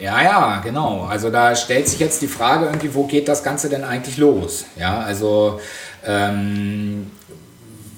Ja, 0.00 0.22
ja, 0.22 0.60
genau. 0.64 1.04
Also 1.04 1.30
da 1.30 1.54
stellt 1.54 1.88
sich 1.88 2.00
jetzt 2.00 2.22
die 2.22 2.26
Frage 2.26 2.66
irgendwie, 2.66 2.94
wo 2.94 3.06
geht 3.06 3.28
das 3.28 3.44
Ganze 3.44 3.68
denn 3.68 3.84
eigentlich 3.84 4.16
los? 4.16 4.64
Ja, 4.78 5.00
also 5.00 5.60
ähm, 6.06 7.10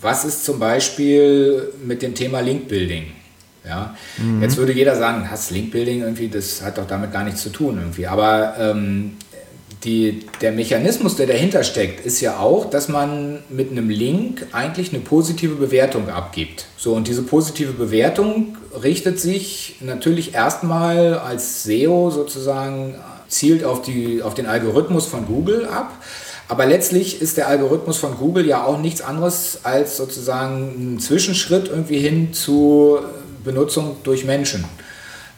was 0.00 0.24
ist 0.24 0.44
zum 0.44 0.58
Beispiel 0.58 1.72
mit 1.84 2.02
dem 2.02 2.14
Thema 2.14 2.40
Link-Building? 2.40 3.12
Ja, 3.64 3.94
mhm. 4.18 4.42
jetzt 4.42 4.56
würde 4.56 4.72
jeder 4.72 4.96
sagen, 4.96 5.28
das 5.30 5.50
Link-Building 5.50 6.00
irgendwie, 6.02 6.28
das 6.28 6.62
hat 6.62 6.78
doch 6.78 6.86
damit 6.86 7.12
gar 7.12 7.22
nichts 7.22 7.42
zu 7.42 7.50
tun 7.50 7.78
irgendwie. 7.78 8.08
Aber 8.08 8.54
ähm, 8.58 9.16
die, 9.84 10.24
der 10.40 10.52
Mechanismus, 10.52 11.16
der 11.16 11.26
dahinter 11.26 11.64
steckt, 11.64 12.06
ist 12.06 12.20
ja 12.20 12.38
auch, 12.38 12.70
dass 12.70 12.88
man 12.88 13.40
mit 13.48 13.70
einem 13.70 13.90
Link 13.90 14.46
eigentlich 14.52 14.92
eine 14.92 15.00
positive 15.00 15.56
Bewertung 15.56 16.08
abgibt. 16.08 16.66
So, 16.76 16.94
und 16.94 17.08
diese 17.08 17.22
positive 17.22 17.72
Bewertung 17.72 18.56
richtet 18.80 19.18
sich 19.18 19.76
natürlich 19.80 20.34
erstmal 20.34 21.18
als 21.18 21.64
SEO 21.64 22.10
sozusagen, 22.10 22.94
zielt 23.28 23.64
auf, 23.64 23.82
die, 23.82 24.22
auf 24.22 24.34
den 24.34 24.46
Algorithmus 24.46 25.06
von 25.06 25.26
Google 25.26 25.66
ab. 25.66 25.92
Aber 26.48 26.66
letztlich 26.66 27.20
ist 27.20 27.36
der 27.38 27.48
Algorithmus 27.48 27.96
von 27.96 28.16
Google 28.16 28.46
ja 28.46 28.64
auch 28.64 28.78
nichts 28.78 29.00
anderes 29.00 29.60
als 29.62 29.96
sozusagen 29.96 30.94
ein 30.96 31.00
Zwischenschritt 31.00 31.68
irgendwie 31.68 31.98
hin 31.98 32.32
zu 32.32 32.98
Benutzung 33.42 33.96
durch 34.04 34.24
Menschen. 34.24 34.64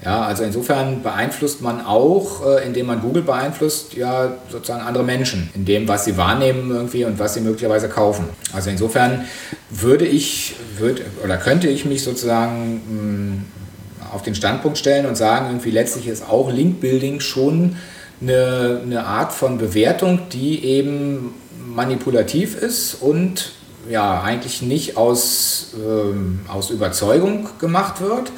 Ja, 0.03 0.23
also 0.23 0.43
insofern 0.43 1.03
beeinflusst 1.03 1.63
man 1.63 1.85
auch, 1.85 2.45
äh, 2.47 2.67
indem 2.67 2.87
man 2.87 3.01
Google 3.01 3.23
beeinflusst, 3.23 3.95
ja 3.95 4.35
sozusagen 4.51 4.83
andere 4.83 5.05
Menschen, 5.05 5.51
in 5.55 5.65
dem, 5.65 5.89
was 5.89 6.05
sie 6.05 6.17
wahrnehmen 6.17 6.71
irgendwie 6.71 7.05
und 7.05 7.19
was 7.19 7.35
sie 7.35 7.41
möglicherweise 7.41 7.89
kaufen. 7.89 8.27
Also 8.53 8.71
insofern 8.71 9.25
würde 9.71 10.05
ich, 10.05 10.57
würde, 10.79 11.03
oder 11.23 11.37
könnte 11.37 11.69
ich 11.69 11.85
mich 11.85 12.03
sozusagen 12.03 12.83
mh, 12.89 13.03
mm, 13.03 13.45
auf 14.15 14.23
den 14.23 14.35
Standpunkt 14.35 14.79
stellen 14.79 15.07
und 15.07 15.17
sagen, 15.17 15.47
irgendwie 15.47 15.71
letztlich 15.71 16.07
ist 16.07 16.29
auch 16.29 16.51
Link-Building 16.51 17.21
schon 17.21 17.77
eine, 18.21 18.81
eine 18.83 19.07
Art 19.07 19.33
von 19.33 19.59
Bewertung, 19.59 20.21
die 20.33 20.65
eben 20.65 21.35
manipulativ 21.67 22.57
ist 22.57 22.95
und 23.01 23.53
ja 23.91 24.23
eigentlich 24.23 24.63
nicht 24.63 24.97
aus, 24.97 25.75
ähm, 25.77 26.41
aus 26.49 26.71
Überzeugung 26.71 27.49
gemacht 27.59 28.01
wird, 28.01 28.33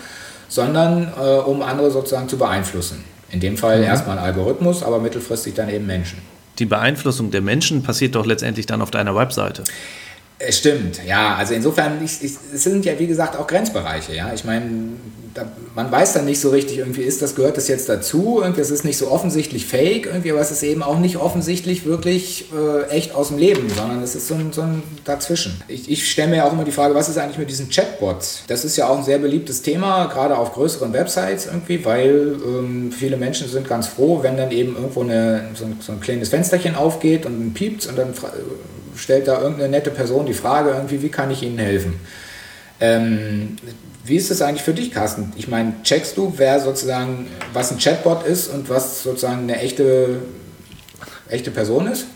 sondern 0.48 1.12
äh, 1.18 1.38
um 1.38 1.62
andere 1.62 1.90
sozusagen 1.90 2.28
zu 2.28 2.38
beeinflussen. 2.38 3.04
In 3.30 3.40
dem 3.40 3.56
Fall 3.56 3.78
mhm. 3.78 3.84
erstmal 3.84 4.18
ein 4.18 4.24
Algorithmus, 4.24 4.82
aber 4.82 4.98
mittelfristig 4.98 5.54
dann 5.54 5.68
eben 5.68 5.86
Menschen. 5.86 6.18
Die 6.58 6.66
Beeinflussung 6.66 7.30
der 7.30 7.42
Menschen 7.42 7.82
passiert 7.82 8.14
doch 8.14 8.24
letztendlich 8.24 8.66
dann 8.66 8.80
auf 8.80 8.90
deiner 8.90 9.14
Webseite. 9.14 9.64
Es 10.38 10.58
stimmt, 10.58 11.00
ja. 11.06 11.34
Also 11.36 11.54
insofern, 11.54 12.04
ich, 12.04 12.22
ich, 12.22 12.32
es 12.54 12.62
sind 12.62 12.84
ja 12.84 12.98
wie 12.98 13.06
gesagt 13.06 13.36
auch 13.36 13.46
Grenzbereiche. 13.46 14.14
Ja, 14.14 14.32
ich 14.34 14.44
meine, 14.44 14.64
man 15.74 15.90
weiß 15.90 16.14
dann 16.14 16.24
nicht 16.24 16.40
so 16.40 16.50
richtig, 16.50 16.78
irgendwie 16.78 17.02
ist 17.02 17.22
das, 17.22 17.34
gehört 17.34 17.56
das 17.56 17.68
jetzt 17.68 17.88
dazu, 17.88 18.40
irgendwie 18.40 18.60
es 18.60 18.70
ist 18.70 18.84
nicht 18.84 18.96
so 18.96 19.10
offensichtlich 19.10 19.66
fake, 19.66 20.06
irgendwie, 20.06 20.30
aber 20.30 20.40
es 20.40 20.50
ist 20.50 20.62
eben 20.62 20.82
auch 20.82 20.98
nicht 20.98 21.16
offensichtlich 21.16 21.84
wirklich 21.84 22.46
äh, 22.52 22.88
echt 22.90 23.14
aus 23.14 23.28
dem 23.28 23.38
Leben, 23.38 23.68
sondern 23.68 24.02
es 24.02 24.14
ist 24.14 24.28
so 24.28 24.34
ein, 24.34 24.52
so 24.52 24.62
ein 24.62 24.82
dazwischen. 25.04 25.60
Ich, 25.68 25.90
ich 25.90 26.10
stelle 26.10 26.28
mir 26.28 26.36
ja 26.36 26.48
auch 26.48 26.52
immer 26.52 26.64
die 26.64 26.72
Frage, 26.72 26.94
was 26.94 27.08
ist 27.08 27.18
eigentlich 27.18 27.38
mit 27.38 27.50
diesen 27.50 27.68
Chatbots? 27.68 28.42
Das 28.46 28.64
ist 28.64 28.76
ja 28.76 28.88
auch 28.88 28.98
ein 28.98 29.04
sehr 29.04 29.18
beliebtes 29.18 29.62
Thema, 29.62 30.06
gerade 30.06 30.36
auf 30.36 30.52
größeren 30.54 30.92
Websites 30.92 31.46
irgendwie, 31.46 31.84
weil 31.84 32.36
ähm, 32.44 32.92
viele 32.92 33.16
Menschen 33.16 33.48
sind 33.48 33.68
ganz 33.68 33.86
froh, 33.86 34.22
wenn 34.22 34.36
dann 34.36 34.50
eben 34.50 34.74
irgendwo 34.76 35.02
eine, 35.02 35.50
so, 35.54 35.64
ein, 35.64 35.78
so 35.80 35.92
ein 35.92 36.00
kleines 36.00 36.30
Fensterchen 36.30 36.74
aufgeht 36.74 37.26
und 37.26 37.54
piept 37.54 37.86
und 37.86 37.98
dann 37.98 38.14
stellt 38.96 39.28
da 39.28 39.40
irgendeine 39.40 39.68
nette 39.68 39.90
Person 39.90 40.26
die 40.26 40.34
Frage 40.34 40.70
irgendwie, 40.70 41.02
wie 41.02 41.08
kann 41.08 41.30
ich 41.30 41.42
Ihnen 41.42 41.58
helfen? 41.58 42.00
Ähm, 42.80 43.56
wie 44.04 44.16
ist 44.16 44.30
das 44.30 44.42
eigentlich 44.42 44.62
für 44.62 44.74
dich, 44.74 44.92
Carsten? 44.92 45.32
Ich 45.36 45.48
meine, 45.48 45.74
checkst 45.82 46.16
du, 46.16 46.34
wer 46.36 46.60
sozusagen, 46.60 47.26
was 47.52 47.72
ein 47.72 47.78
Chatbot 47.78 48.26
ist 48.26 48.48
und 48.48 48.68
was 48.68 49.02
sozusagen 49.02 49.42
eine 49.42 49.60
echte, 49.60 50.20
echte 51.28 51.50
Person 51.50 51.86
ist? 51.86 52.06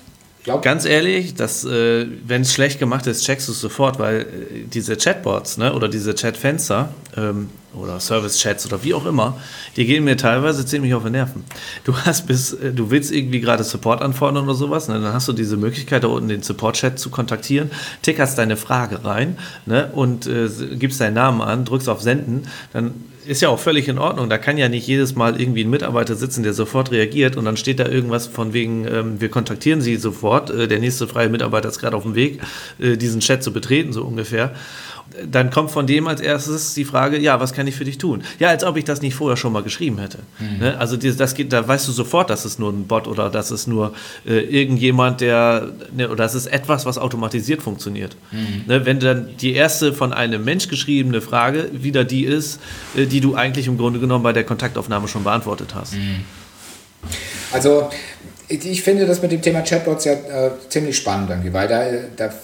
Glaub. 0.42 0.62
Ganz 0.62 0.86
ehrlich, 0.86 1.34
äh, 1.38 2.06
wenn 2.26 2.42
es 2.42 2.54
schlecht 2.54 2.78
gemacht 2.78 3.06
ist, 3.06 3.24
checkst 3.24 3.48
du 3.48 3.52
es 3.52 3.60
sofort, 3.60 3.98
weil 3.98 4.20
äh, 4.20 4.24
diese 4.72 4.96
Chatbots 4.96 5.58
ne, 5.58 5.74
oder 5.74 5.86
diese 5.88 6.14
Chatfenster 6.14 6.88
ähm, 7.14 7.50
oder 7.74 8.00
Service-Chats 8.00 8.64
oder 8.66 8.82
wie 8.82 8.94
auch 8.94 9.04
immer, 9.04 9.36
die 9.76 9.84
gehen 9.84 10.02
mir 10.02 10.16
teilweise 10.16 10.64
ziemlich 10.64 10.94
auf 10.94 11.04
die 11.04 11.10
Nerven. 11.10 11.44
Du 11.84 11.94
hast 11.94 12.26
bis, 12.26 12.54
äh, 12.54 12.72
du 12.72 12.90
willst 12.90 13.12
irgendwie 13.12 13.40
gerade 13.40 13.64
Support 13.64 14.00
anfordern 14.00 14.44
oder 14.44 14.54
sowas, 14.54 14.88
ne, 14.88 14.94
dann 14.94 15.12
hast 15.12 15.28
du 15.28 15.34
diese 15.34 15.58
Möglichkeit, 15.58 16.04
da 16.04 16.08
unten 16.08 16.30
den 16.30 16.42
Support-Chat 16.42 16.98
zu 16.98 17.10
kontaktieren, 17.10 17.70
tickerst 18.00 18.38
deine 18.38 18.56
Frage 18.56 19.04
rein 19.04 19.36
ne, 19.66 19.90
und 19.92 20.26
äh, 20.26 20.48
gibst 20.72 21.02
deinen 21.02 21.14
Namen 21.14 21.42
an, 21.42 21.66
drückst 21.66 21.88
auf 21.90 22.00
Senden, 22.00 22.44
dann 22.72 22.94
ist 23.30 23.42
ja 23.42 23.48
auch 23.48 23.60
völlig 23.60 23.86
in 23.86 23.98
Ordnung. 23.98 24.28
Da 24.28 24.38
kann 24.38 24.58
ja 24.58 24.68
nicht 24.68 24.88
jedes 24.88 25.14
Mal 25.14 25.40
irgendwie 25.40 25.62
ein 25.62 25.70
Mitarbeiter 25.70 26.16
sitzen, 26.16 26.42
der 26.42 26.52
sofort 26.52 26.90
reagiert 26.90 27.36
und 27.36 27.44
dann 27.44 27.56
steht 27.56 27.78
da 27.78 27.86
irgendwas 27.86 28.26
von 28.26 28.52
wegen, 28.52 28.86
ähm, 28.88 29.20
wir 29.20 29.28
kontaktieren 29.28 29.80
Sie 29.80 29.94
sofort, 29.96 30.50
äh, 30.50 30.66
der 30.66 30.80
nächste 30.80 31.06
freie 31.06 31.28
Mitarbeiter 31.28 31.68
ist 31.68 31.78
gerade 31.78 31.96
auf 31.96 32.02
dem 32.02 32.16
Weg, 32.16 32.40
äh, 32.80 32.96
diesen 32.96 33.20
Chat 33.20 33.44
zu 33.44 33.52
betreten, 33.52 33.92
so 33.92 34.02
ungefähr 34.02 34.52
dann 35.26 35.50
kommt 35.50 35.70
von 35.70 35.86
dem 35.86 36.06
als 36.06 36.20
erstes 36.20 36.74
die 36.74 36.84
Frage, 36.84 37.18
ja, 37.18 37.40
was 37.40 37.52
kann 37.52 37.66
ich 37.66 37.74
für 37.74 37.84
dich 37.84 37.98
tun? 37.98 38.22
Ja, 38.38 38.48
als 38.48 38.64
ob 38.64 38.76
ich 38.76 38.84
das 38.84 39.02
nicht 39.02 39.14
vorher 39.14 39.36
schon 39.36 39.52
mal 39.52 39.62
geschrieben 39.62 39.98
hätte. 39.98 40.18
Mhm. 40.38 40.58
Ne? 40.58 40.78
Also 40.78 40.96
das 40.96 41.34
geht, 41.34 41.52
da 41.52 41.66
weißt 41.66 41.88
du 41.88 41.92
sofort, 41.92 42.30
dass 42.30 42.44
es 42.44 42.58
nur 42.58 42.72
ein 42.72 42.86
Bot 42.86 43.06
oder 43.06 43.30
dass 43.30 43.50
es 43.50 43.66
nur 43.66 43.92
äh, 44.26 44.38
irgendjemand, 44.40 45.20
der, 45.20 45.72
ne, 45.92 46.08
oder 46.08 46.24
das 46.24 46.34
ist 46.34 46.46
etwas, 46.46 46.86
was 46.86 46.98
automatisiert 46.98 47.62
funktioniert. 47.62 48.16
Mhm. 48.30 48.64
Ne? 48.66 48.86
Wenn 48.86 49.00
dann 49.00 49.30
die 49.40 49.54
erste 49.54 49.92
von 49.92 50.12
einem 50.12 50.44
Mensch 50.44 50.68
geschriebene 50.68 51.20
Frage 51.20 51.70
wieder 51.72 52.04
die 52.04 52.24
ist, 52.24 52.60
äh, 52.96 53.06
die 53.06 53.20
du 53.20 53.34
eigentlich 53.34 53.66
im 53.66 53.78
Grunde 53.78 54.00
genommen 54.00 54.22
bei 54.22 54.32
der 54.32 54.44
Kontaktaufnahme 54.44 55.08
schon 55.08 55.24
beantwortet 55.24 55.74
hast. 55.74 55.94
Mhm. 55.94 56.24
Also 57.52 57.90
ich 58.48 58.82
finde 58.82 59.06
das 59.06 59.22
mit 59.22 59.32
dem 59.32 59.42
Thema 59.42 59.62
Chatbots 59.62 60.04
ja 60.04 60.12
äh, 60.12 60.50
ziemlich 60.68 60.96
spannend 60.96 61.30
irgendwie, 61.30 61.52
weil 61.52 61.68
da, 61.68 61.84
da 62.16 62.34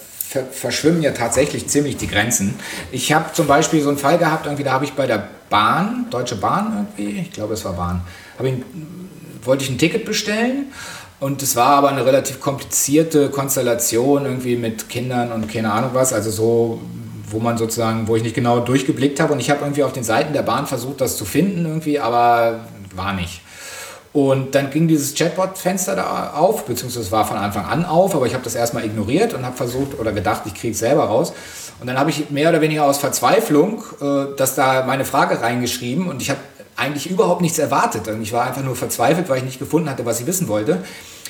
verschwimmen 0.51 1.01
ja 1.01 1.11
tatsächlich 1.11 1.67
ziemlich 1.67 1.97
die 1.97 2.07
Grenzen. 2.07 2.55
Ich 2.91 3.13
habe 3.13 3.31
zum 3.33 3.47
Beispiel 3.47 3.81
so 3.81 3.89
einen 3.89 3.97
Fall 3.97 4.17
gehabt, 4.17 4.45
irgendwie, 4.45 4.63
da 4.63 4.73
habe 4.73 4.85
ich 4.85 4.93
bei 4.93 5.07
der 5.07 5.27
Bahn, 5.49 6.07
Deutsche 6.09 6.35
Bahn 6.35 6.87
irgendwie, 6.97 7.21
ich 7.21 7.31
glaube 7.31 7.53
es 7.53 7.63
war 7.63 7.73
Bahn, 7.73 8.01
ich, 8.43 8.53
wollte 9.43 9.63
ich 9.63 9.69
ein 9.69 9.77
Ticket 9.77 10.05
bestellen 10.05 10.65
und 11.19 11.41
es 11.41 11.55
war 11.55 11.69
aber 11.69 11.89
eine 11.89 12.05
relativ 12.05 12.39
komplizierte 12.41 13.29
Konstellation 13.29 14.25
irgendwie 14.25 14.57
mit 14.57 14.89
Kindern 14.89 15.31
und 15.31 15.51
keine 15.51 15.71
Ahnung 15.71 15.91
was, 15.93 16.11
also 16.13 16.29
so 16.29 16.81
wo 17.29 17.39
man 17.39 17.57
sozusagen, 17.57 18.07
wo 18.07 18.15
ich 18.15 18.23
nicht 18.23 18.35
genau 18.35 18.59
durchgeblickt 18.59 19.19
habe 19.19 19.33
und 19.33 19.39
ich 19.39 19.49
habe 19.49 19.61
irgendwie 19.61 19.83
auf 19.83 19.91
den 19.93 20.03
Seiten 20.03 20.33
der 20.33 20.43
Bahn 20.43 20.65
versucht, 20.65 21.01
das 21.01 21.17
zu 21.17 21.25
finden 21.25 21.65
irgendwie, 21.65 21.99
aber 21.99 22.61
war 22.95 23.13
nicht. 23.13 23.41
Und 24.17 24.55
dann 24.55 24.71
ging 24.71 24.87
dieses 24.87 25.13
Chatbot-Fenster 25.13 25.95
da 25.95 26.31
auf, 26.31 26.65
beziehungsweise 26.65 27.11
war 27.11 27.27
von 27.27 27.37
Anfang 27.37 27.65
an 27.65 27.85
auf, 27.85 28.15
aber 28.15 28.25
ich 28.25 28.33
habe 28.33 28.43
das 28.43 28.55
erstmal 28.55 28.83
ignoriert 28.83 29.35
und 29.35 29.45
habe 29.45 29.55
versucht 29.55 29.99
oder 29.99 30.11
gedacht, 30.11 30.41
ich 30.45 30.55
kriege 30.55 30.73
es 30.73 30.79
selber 30.79 31.03
raus. 31.03 31.33
Und 31.79 31.85
dann 31.85 31.99
habe 31.99 32.09
ich 32.09 32.31
mehr 32.31 32.49
oder 32.49 32.59
weniger 32.59 32.85
aus 32.85 32.97
Verzweiflung 32.97 33.83
äh, 34.01 34.35
das 34.35 34.55
da 34.55 34.87
meine 34.87 35.05
Frage 35.05 35.39
reingeschrieben 35.39 36.07
und 36.07 36.19
ich 36.19 36.31
habe 36.31 36.39
eigentlich 36.75 37.11
überhaupt 37.11 37.41
nichts 37.41 37.59
erwartet. 37.59 38.07
Und 38.07 38.23
ich 38.23 38.33
war 38.33 38.47
einfach 38.47 38.63
nur 38.63 38.75
verzweifelt, 38.75 39.29
weil 39.29 39.37
ich 39.37 39.43
nicht 39.43 39.59
gefunden 39.59 39.87
hatte, 39.87 40.03
was 40.03 40.19
ich 40.19 40.25
wissen 40.25 40.47
wollte. 40.47 40.83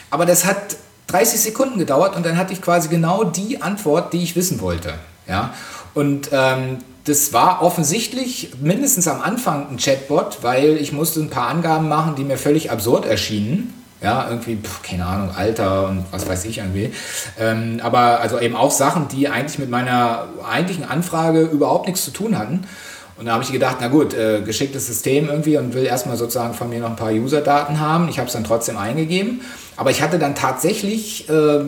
Aber 0.09 0.25
das 0.25 0.45
hat 0.45 0.77
30 1.07 1.41
Sekunden 1.41 1.79
gedauert 1.79 2.15
und 2.15 2.25
dann 2.25 2.37
hatte 2.37 2.53
ich 2.53 2.61
quasi 2.61 2.87
genau 2.87 3.25
die 3.25 3.61
Antwort, 3.61 4.13
die 4.13 4.23
ich 4.23 4.37
wissen 4.37 4.61
wollte. 4.61 4.93
Ja? 5.27 5.53
Und 5.93 6.29
ähm, 6.31 6.77
das 7.07 7.31
war 7.31 7.61
offensichtlich 7.61 8.51
mindestens 8.61 9.07
am 9.07 9.21
Anfang 9.21 9.69
ein 9.69 9.77
Chatbot, 9.77 10.39
weil 10.41 10.75
ich 10.77 10.91
musste 10.91 11.21
ein 11.21 11.29
paar 11.29 11.47
Angaben 11.47 11.87
machen, 11.87 12.15
die 12.15 12.25
mir 12.25 12.37
völlig 12.37 12.69
absurd 12.69 13.05
erschienen. 13.05 13.73
Ja, 14.01 14.29
irgendwie, 14.29 14.57
pf, 14.57 14.83
keine 14.83 15.05
Ahnung, 15.05 15.31
Alter 15.35 15.87
und 15.87 16.05
was 16.11 16.27
weiß 16.27 16.45
ich 16.45 16.59
irgendwie. 16.59 16.91
Ähm, 17.39 17.79
aber 17.81 18.19
also 18.19 18.39
eben 18.39 18.55
auch 18.55 18.71
Sachen, 18.71 19.07
die 19.07 19.27
eigentlich 19.27 19.57
mit 19.57 19.69
meiner 19.69 20.27
eigentlichen 20.47 20.83
Anfrage 20.83 21.41
überhaupt 21.41 21.87
nichts 21.87 22.03
zu 22.03 22.11
tun 22.11 22.37
hatten. 22.37 22.67
Und 23.17 23.25
da 23.25 23.33
habe 23.33 23.43
ich 23.43 23.51
gedacht, 23.51 23.77
na 23.79 23.87
gut, 23.87 24.13
äh, 24.13 24.41
geschicktes 24.41 24.85
System 24.85 25.27
irgendwie 25.27 25.57
und 25.57 25.73
will 25.73 25.85
erstmal 25.85 26.17
sozusagen 26.17 26.53
von 26.53 26.69
mir 26.69 26.79
noch 26.79 26.91
ein 26.91 26.95
paar 26.95 27.11
User-Daten 27.11 27.79
haben. 27.79 28.09
Ich 28.09 28.19
habe 28.19 28.27
es 28.27 28.33
dann 28.33 28.43
trotzdem 28.43 28.77
eingegeben. 28.77 29.41
Aber 29.75 29.89
ich 29.91 30.01
hatte 30.01 30.19
dann 30.19 30.35
tatsächlich 30.35 31.27
äh, 31.29 31.61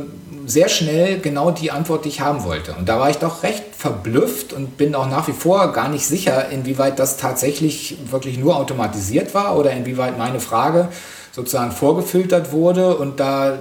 sehr 0.45 0.69
schnell 0.69 1.19
genau 1.19 1.51
die 1.51 1.71
Antwort, 1.71 2.05
die 2.05 2.09
ich 2.09 2.21
haben 2.21 2.43
wollte. 2.43 2.73
Und 2.73 2.89
da 2.89 2.99
war 2.99 3.09
ich 3.09 3.17
doch 3.17 3.43
recht 3.43 3.63
verblüfft 3.75 4.53
und 4.53 4.77
bin 4.77 4.93
auch 4.95 5.09
nach 5.09 5.27
wie 5.27 5.31
vor 5.31 5.71
gar 5.73 5.89
nicht 5.89 6.05
sicher, 6.05 6.49
inwieweit 6.49 6.99
das 6.99 7.17
tatsächlich 7.17 7.97
wirklich 8.09 8.37
nur 8.37 8.55
automatisiert 8.55 9.33
war 9.33 9.57
oder 9.57 9.71
inwieweit 9.71 10.17
meine 10.17 10.39
Frage 10.39 10.89
sozusagen 11.31 11.71
vorgefiltert 11.71 12.51
wurde 12.51 12.97
und 12.97 13.19
da 13.19 13.59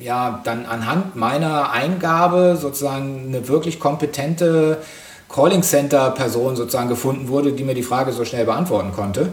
ja 0.00 0.40
dann 0.44 0.66
anhand 0.66 1.16
meiner 1.16 1.70
Eingabe 1.70 2.58
sozusagen 2.60 3.26
eine 3.28 3.48
wirklich 3.48 3.80
kompetente 3.80 4.78
Calling 5.32 5.62
Center 5.62 6.10
Person 6.10 6.56
sozusagen 6.56 6.88
gefunden 6.88 7.28
wurde, 7.28 7.52
die 7.52 7.64
mir 7.64 7.74
die 7.74 7.82
Frage 7.82 8.12
so 8.12 8.24
schnell 8.24 8.44
beantworten 8.44 8.92
konnte 8.92 9.30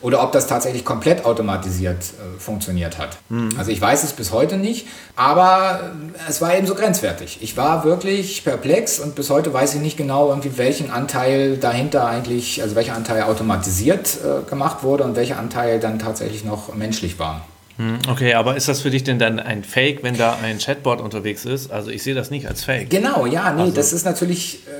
oder 0.00 0.22
ob 0.22 0.32
das 0.32 0.46
tatsächlich 0.46 0.84
komplett 0.84 1.24
automatisiert 1.24 1.96
äh, 1.96 2.38
funktioniert 2.38 2.98
hat. 2.98 3.18
Mhm. 3.28 3.50
Also 3.58 3.70
ich 3.70 3.80
weiß 3.80 4.04
es 4.04 4.12
bis 4.12 4.32
heute 4.32 4.56
nicht, 4.56 4.86
aber 5.16 5.90
es 6.28 6.40
war 6.40 6.56
eben 6.56 6.66
so 6.66 6.74
grenzwertig. 6.74 7.38
Ich 7.40 7.56
war 7.56 7.84
wirklich 7.84 8.44
perplex 8.44 9.00
und 9.00 9.14
bis 9.14 9.30
heute 9.30 9.52
weiß 9.52 9.74
ich 9.74 9.80
nicht 9.80 9.96
genau, 9.96 10.28
irgendwie 10.28 10.56
welchen 10.56 10.90
Anteil 10.90 11.56
dahinter 11.56 12.06
eigentlich, 12.06 12.62
also 12.62 12.76
welcher 12.76 12.94
Anteil 12.94 13.22
automatisiert 13.22 14.18
äh, 14.24 14.48
gemacht 14.48 14.82
wurde 14.82 15.04
und 15.04 15.16
welcher 15.16 15.38
Anteil 15.38 15.80
dann 15.80 15.98
tatsächlich 15.98 16.44
noch 16.44 16.74
menschlich 16.74 17.18
war. 17.18 17.44
Hm, 17.78 17.98
okay, 18.10 18.34
aber 18.34 18.56
ist 18.56 18.66
das 18.66 18.80
für 18.80 18.90
dich 18.90 19.04
denn 19.04 19.20
dann 19.20 19.38
ein 19.38 19.62
Fake, 19.62 20.02
wenn 20.02 20.16
da 20.16 20.36
ein 20.42 20.58
Chatbot 20.58 21.00
unterwegs 21.00 21.44
ist? 21.44 21.70
Also 21.70 21.90
ich 21.90 22.02
sehe 22.02 22.14
das 22.14 22.28
nicht 22.28 22.48
als 22.48 22.64
Fake. 22.64 22.90
Genau, 22.90 23.24
ja, 23.24 23.52
nee, 23.52 23.62
also. 23.62 23.74
das 23.74 23.92
ist 23.92 24.04
natürlich, 24.04 24.66
äh, 24.66 24.70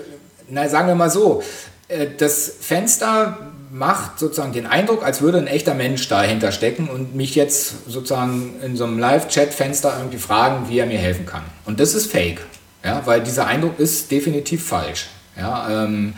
na, 0.50 0.68
sagen 0.68 0.88
wir 0.88 0.94
mal 0.94 1.10
so, 1.10 1.42
äh, 1.88 2.06
das 2.16 2.52
Fenster 2.60 3.38
macht 3.70 4.18
sozusagen 4.18 4.52
den 4.52 4.66
Eindruck, 4.66 5.04
als 5.04 5.20
würde 5.20 5.38
ein 5.38 5.46
echter 5.46 5.74
Mensch 5.74 6.08
dahinter 6.08 6.52
stecken 6.52 6.88
und 6.88 7.14
mich 7.14 7.34
jetzt 7.34 7.88
sozusagen 7.88 8.54
in 8.64 8.76
so 8.76 8.84
einem 8.84 8.98
Live-Chat-Fenster 8.98 9.94
irgendwie 9.98 10.18
fragen, 10.18 10.68
wie 10.68 10.78
er 10.78 10.86
mir 10.86 10.98
helfen 10.98 11.26
kann. 11.26 11.42
Und 11.66 11.80
das 11.80 11.94
ist 11.94 12.10
fake, 12.10 12.40
ja, 12.84 13.02
weil 13.04 13.22
dieser 13.22 13.46
Eindruck 13.46 13.78
ist 13.78 14.10
definitiv 14.10 14.66
falsch. 14.66 15.08
Ja, 15.36 15.84
ähm, 15.84 16.14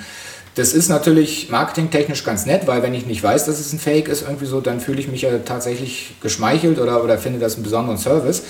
das 0.55 0.73
ist 0.73 0.89
natürlich 0.89 1.49
marketingtechnisch 1.51 2.25
ganz 2.25 2.47
nett, 2.47 2.67
weil 2.67 2.83
wenn 2.83 2.95
ich 2.95 3.07
nicht 3.07 3.23
weiß, 3.23 3.47
dass 3.47 3.61
es 3.61 3.73
ein 3.73 3.79
Fake 3.79 4.09
ist, 4.09 4.23
irgendwie 4.23 4.47
so, 4.47 4.61
dann 4.61 4.81
fühle 4.81 5.01
ich 5.01 5.09
mich 5.09 5.23
ja 5.23 5.39
tatsächlich 5.39 6.15
geschmeichelt 6.21 6.79
oder, 6.79 7.05
oder 7.05 7.19
finde 7.19 7.39
das 7.39 7.55
einen 7.55 7.63
besonderen 7.63 7.99
Service. 7.99 8.43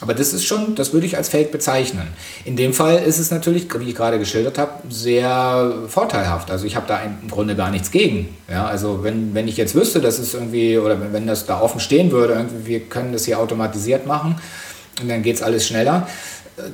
Aber 0.00 0.14
das 0.14 0.32
ist 0.32 0.44
schon, 0.44 0.74
das 0.76 0.92
würde 0.92 1.06
ich 1.06 1.16
als 1.16 1.28
Fake 1.28 1.50
bezeichnen. 1.50 2.06
In 2.44 2.56
dem 2.56 2.72
Fall 2.72 2.98
ist 2.98 3.18
es 3.18 3.30
natürlich, 3.30 3.66
wie 3.78 3.88
ich 3.88 3.94
gerade 3.96 4.18
geschildert 4.18 4.56
habe, 4.56 4.72
sehr 4.88 5.72
vorteilhaft. 5.88 6.50
Also 6.50 6.66
ich 6.66 6.76
habe 6.76 6.86
da 6.86 7.00
im 7.00 7.28
Grunde 7.28 7.56
gar 7.56 7.70
nichts 7.70 7.90
gegen. 7.90 8.36
Ja, 8.48 8.66
also 8.66 9.02
wenn, 9.02 9.34
wenn 9.34 9.48
ich 9.48 9.56
jetzt 9.56 9.74
wüsste, 9.74 10.00
dass 10.00 10.18
es 10.18 10.34
irgendwie, 10.34 10.78
oder 10.78 11.12
wenn 11.12 11.26
das 11.26 11.46
da 11.46 11.60
offen 11.60 11.80
stehen 11.80 12.12
würde, 12.12 12.34
irgendwie, 12.34 12.66
wir 12.66 12.80
können 12.80 13.12
das 13.12 13.24
hier 13.24 13.40
automatisiert 13.40 14.06
machen 14.06 14.36
und 15.02 15.08
dann 15.08 15.22
geht 15.22 15.36
es 15.36 15.42
alles 15.42 15.66
schneller, 15.66 16.06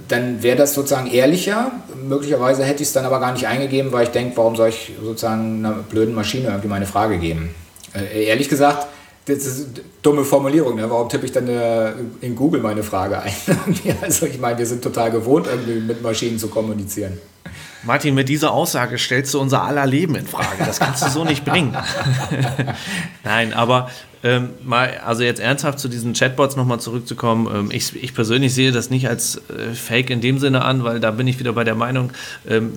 dann 0.09 0.43
wäre 0.43 0.57
das 0.57 0.75
sozusagen 0.75 1.11
ehrlicher. 1.11 1.71
Möglicherweise 2.07 2.65
hätte 2.65 2.83
ich 2.83 2.89
es 2.89 2.93
dann 2.93 3.05
aber 3.05 3.21
gar 3.21 3.33
nicht 3.33 3.47
eingegeben, 3.47 3.93
weil 3.93 4.05
ich 4.05 4.11
denke, 4.11 4.37
warum 4.37 4.57
soll 4.57 4.69
ich 4.69 4.93
sozusagen 5.03 5.65
einer 5.65 5.75
blöden 5.75 6.15
Maschine 6.15 6.49
irgendwie 6.49 6.69
meine 6.69 6.87
Frage 6.87 7.19
geben? 7.19 7.55
Äh, 7.95 8.25
ehrlich 8.25 8.49
gesagt, 8.49 8.87
das 9.27 9.39
ist 9.39 9.61
eine 9.61 9.85
dumme 10.03 10.25
Formulierung. 10.25 10.77
Ne? 10.77 10.89
Warum 10.91 11.09
tippe 11.09 11.27
ich 11.27 11.33
dann 11.33 11.49
äh, 11.49 11.93
in 12.21 12.37
Google 12.37 12.61
meine 12.61 12.83
Frage 12.83 13.21
ein? 13.21 13.33
also 14.03 14.27
ich 14.27 14.39
meine, 14.39 14.59
wir 14.59 14.67
sind 14.67 14.83
total 14.83 15.11
gewohnt, 15.11 15.47
irgendwie 15.47 15.81
mit 15.81 16.03
Maschinen 16.03 16.39
zu 16.39 16.49
kommunizieren. 16.49 17.19
Martin, 17.85 18.15
mit 18.15 18.29
dieser 18.29 18.53
Aussage 18.53 18.99
stellst 18.99 19.35
du 19.35 19.41
unser 19.41 19.63
aller 19.63 19.87
Leben 19.87 20.15
in 20.15 20.27
Frage. 20.27 20.65
Das 20.65 20.81
kannst 20.81 21.05
du 21.05 21.11
so 21.11 21.25
nicht 21.25 21.45
bringen. 21.45 21.77
Nein, 23.25 23.53
aber 23.53 23.91
ähm, 24.23 24.51
mal, 24.63 25.01
also 25.05 25.23
jetzt 25.23 25.41
ernsthaft 25.41 25.79
zu 25.79 25.89
diesen 25.89 26.15
Chatbots 26.15 26.57
nochmal 26.57 26.81
zurückzukommen. 26.81 27.47
Ähm, 27.55 27.71
ich, 27.71 27.95
ich, 28.03 28.15
persönlich 28.15 28.55
sehe 28.55 28.73
das 28.73 28.89
nicht 28.89 29.07
als 29.09 29.37
äh, 29.37 29.75
Fake 29.75 30.09
in 30.09 30.23
dem 30.23 30.39
Sinne 30.39 30.65
an, 30.65 30.83
weil 30.83 30.99
da 30.99 31.11
bin 31.11 31.29
ich 31.29 31.39
wieder 31.39 31.53
bei 31.53 31.65
der 31.65 31.75
Meinung, 31.75 32.11
ähm, 32.49 32.73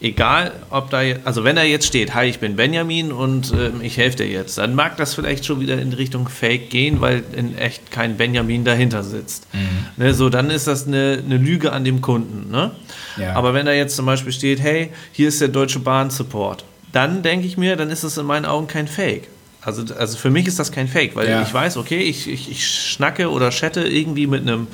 egal 0.00 0.52
ob 0.70 0.90
da, 0.90 1.00
also 1.24 1.44
wenn 1.44 1.56
da 1.56 1.62
jetzt 1.62 1.86
steht, 1.86 2.14
hi, 2.14 2.26
ich 2.26 2.38
bin 2.38 2.56
Benjamin 2.56 3.10
und 3.10 3.52
äh, 3.52 3.70
ich 3.82 3.96
helfe 3.96 4.18
dir 4.18 4.28
jetzt, 4.28 4.58
dann 4.58 4.74
mag 4.74 4.96
das 4.96 5.14
vielleicht 5.14 5.44
schon 5.44 5.60
wieder 5.60 5.80
in 5.80 5.92
Richtung 5.92 6.28
Fake 6.28 6.70
gehen, 6.70 7.00
weil 7.00 7.24
in 7.34 7.58
echt 7.58 7.90
kein 7.90 8.16
Benjamin 8.16 8.64
dahinter 8.64 9.02
sitzt. 9.02 9.46
Mhm. 9.52 10.04
Ne, 10.04 10.14
so, 10.14 10.28
dann 10.28 10.50
ist 10.50 10.66
das 10.66 10.86
eine, 10.86 11.22
eine 11.24 11.36
Lüge 11.36 11.72
an 11.72 11.84
dem 11.84 12.00
Kunden. 12.00 12.50
Ne? 12.50 12.70
Ja. 13.16 13.34
Aber 13.34 13.54
wenn 13.54 13.66
da 13.66 13.72
jetzt 13.72 13.96
zum 13.96 14.06
Beispiel 14.06 14.32
steht, 14.32 14.60
hey, 14.60 14.90
hier 15.12 15.28
ist 15.28 15.40
der 15.40 15.48
Deutsche 15.48 15.80
Bahn 15.80 16.10
Support, 16.10 16.64
dann 16.92 17.22
denke 17.22 17.46
ich 17.46 17.56
mir, 17.56 17.76
dann 17.76 17.90
ist 17.90 18.04
es 18.04 18.16
in 18.18 18.26
meinen 18.26 18.46
Augen 18.46 18.66
kein 18.66 18.88
Fake. 18.88 19.28
Also, 19.60 19.82
also 19.94 20.16
für 20.16 20.30
mich 20.30 20.46
ist 20.46 20.58
das 20.58 20.70
kein 20.70 20.86
Fake, 20.86 21.16
weil 21.16 21.28
ja. 21.28 21.42
ich 21.42 21.52
weiß, 21.52 21.76
okay, 21.76 21.98
ich, 21.98 22.28
ich, 22.28 22.50
ich 22.50 22.66
schnacke 22.66 23.30
oder 23.30 23.50
chatte 23.50 23.82
irgendwie 23.82 24.26
mit 24.26 24.42
einem 24.42 24.68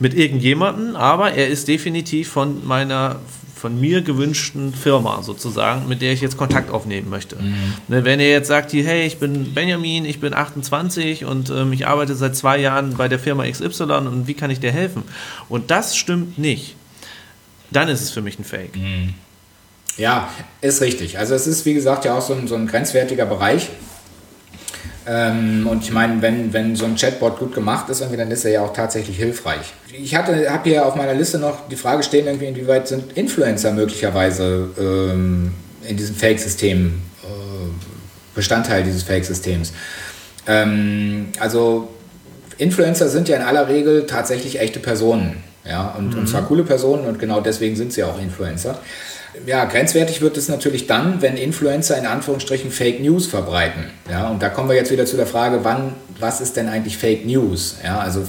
mit 0.00 0.14
irgendjemanden, 0.14 0.96
aber 0.96 1.32
er 1.32 1.46
ist 1.46 1.68
definitiv 1.68 2.28
von 2.28 2.66
meiner 2.66 3.20
von 3.64 3.80
mir 3.80 4.02
gewünschten 4.02 4.74
Firma 4.74 5.22
sozusagen, 5.22 5.88
mit 5.88 6.02
der 6.02 6.12
ich 6.12 6.20
jetzt 6.20 6.36
Kontakt 6.36 6.70
aufnehmen 6.70 7.08
möchte. 7.08 7.36
Mhm. 7.36 7.72
Ne, 7.88 8.04
wenn 8.04 8.20
ihr 8.20 8.28
jetzt 8.28 8.48
sagt, 8.48 8.72
hier, 8.72 8.84
hey, 8.84 9.06
ich 9.06 9.18
bin 9.18 9.54
Benjamin, 9.54 10.04
ich 10.04 10.20
bin 10.20 10.34
28 10.34 11.24
und 11.24 11.48
ähm, 11.48 11.72
ich 11.72 11.86
arbeite 11.86 12.14
seit 12.14 12.36
zwei 12.36 12.58
Jahren 12.58 12.98
bei 12.98 13.08
der 13.08 13.18
Firma 13.18 13.50
XY 13.50 13.84
und 13.84 14.26
wie 14.26 14.34
kann 14.34 14.50
ich 14.50 14.60
dir 14.60 14.70
helfen? 14.70 15.02
Und 15.48 15.70
das 15.70 15.96
stimmt 15.96 16.36
nicht, 16.36 16.76
dann 17.70 17.88
ist 17.88 18.02
es 18.02 18.10
für 18.10 18.20
mich 18.20 18.38
ein 18.38 18.44
Fake. 18.44 18.76
Mhm. 18.76 19.14
Ja, 19.96 20.28
ist 20.60 20.82
richtig. 20.82 21.16
Also 21.16 21.34
es 21.34 21.46
ist, 21.46 21.64
wie 21.64 21.72
gesagt, 21.72 22.04
ja 22.04 22.18
auch 22.18 22.20
so 22.20 22.34
ein, 22.34 22.46
so 22.46 22.56
ein 22.56 22.66
grenzwertiger 22.66 23.24
Bereich. 23.24 23.70
Ähm, 25.06 25.66
und 25.66 25.82
ich 25.84 25.92
meine, 25.92 26.22
wenn, 26.22 26.52
wenn 26.52 26.76
so 26.76 26.86
ein 26.86 26.96
Chatbot 26.96 27.38
gut 27.38 27.54
gemacht 27.54 27.88
ist, 27.90 28.00
dann 28.00 28.30
ist 28.30 28.44
er 28.44 28.52
ja 28.52 28.62
auch 28.62 28.72
tatsächlich 28.72 29.16
hilfreich. 29.18 29.74
Ich 29.92 30.14
habe 30.14 30.46
hier 30.64 30.86
auf 30.86 30.94
meiner 30.96 31.14
Liste 31.14 31.38
noch 31.38 31.68
die 31.68 31.76
Frage 31.76 32.02
stehen, 32.02 32.26
irgendwie, 32.26 32.46
inwieweit 32.46 32.88
sind 32.88 33.12
Influencer 33.16 33.72
möglicherweise 33.72 34.70
ähm, 34.78 35.52
in 35.86 35.96
diesem 35.96 36.16
Fake-System 36.16 37.02
äh, 37.22 37.26
Bestandteil 38.34 38.82
dieses 38.82 39.02
Fake-Systems. 39.02 39.72
Ähm, 40.46 41.28
also 41.38 41.88
Influencer 42.56 43.08
sind 43.08 43.28
ja 43.28 43.36
in 43.36 43.42
aller 43.42 43.68
Regel 43.68 44.06
tatsächlich 44.06 44.58
echte 44.58 44.80
Personen. 44.80 45.42
Ja, 45.66 45.94
und, 45.96 46.10
mhm. 46.10 46.20
und 46.20 46.28
zwar 46.28 46.42
coole 46.46 46.62
Personen 46.62 47.06
und 47.06 47.18
genau 47.18 47.40
deswegen 47.40 47.74
sind 47.74 47.92
sie 47.92 48.04
auch 48.04 48.20
Influencer. 48.20 48.78
Ja, 49.46 49.64
grenzwertig 49.64 50.20
wird 50.20 50.36
es 50.36 50.48
natürlich 50.48 50.86
dann, 50.86 51.20
wenn 51.20 51.36
Influencer 51.36 51.98
in 51.98 52.06
Anführungsstrichen 52.06 52.70
Fake 52.70 53.00
News 53.00 53.26
verbreiten. 53.26 53.84
Ja, 54.10 54.28
und 54.28 54.42
da 54.42 54.48
kommen 54.48 54.68
wir 54.68 54.76
jetzt 54.76 54.90
wieder 54.90 55.06
zu 55.06 55.16
der 55.16 55.26
Frage, 55.26 55.60
wann, 55.62 55.94
was 56.18 56.40
ist 56.40 56.56
denn 56.56 56.68
eigentlich 56.68 56.96
Fake 56.96 57.26
News? 57.26 57.76
Ja, 57.84 57.98
also 57.98 58.26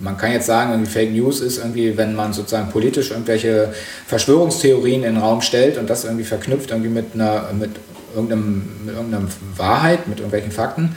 man 0.00 0.16
kann 0.16 0.32
jetzt 0.32 0.46
sagen, 0.46 0.72
irgendwie 0.72 0.90
Fake 0.90 1.12
News 1.12 1.40
ist 1.40 1.58
irgendwie, 1.58 1.96
wenn 1.96 2.14
man 2.14 2.32
sozusagen 2.32 2.70
politisch 2.70 3.12
irgendwelche 3.12 3.72
Verschwörungstheorien 4.06 5.04
in 5.04 5.14
den 5.14 5.22
Raum 5.22 5.40
stellt 5.40 5.78
und 5.78 5.88
das 5.88 6.04
irgendwie 6.04 6.24
verknüpft 6.24 6.70
irgendwie 6.70 6.90
mit 6.90 7.14
einer, 7.14 7.50
mit 7.52 7.70
irgendeinem, 8.14 8.84
mit 8.84 8.94
irgendeiner 8.94 9.28
Wahrheit, 9.56 10.08
mit 10.08 10.18
irgendwelchen 10.18 10.50
Fakten 10.50 10.96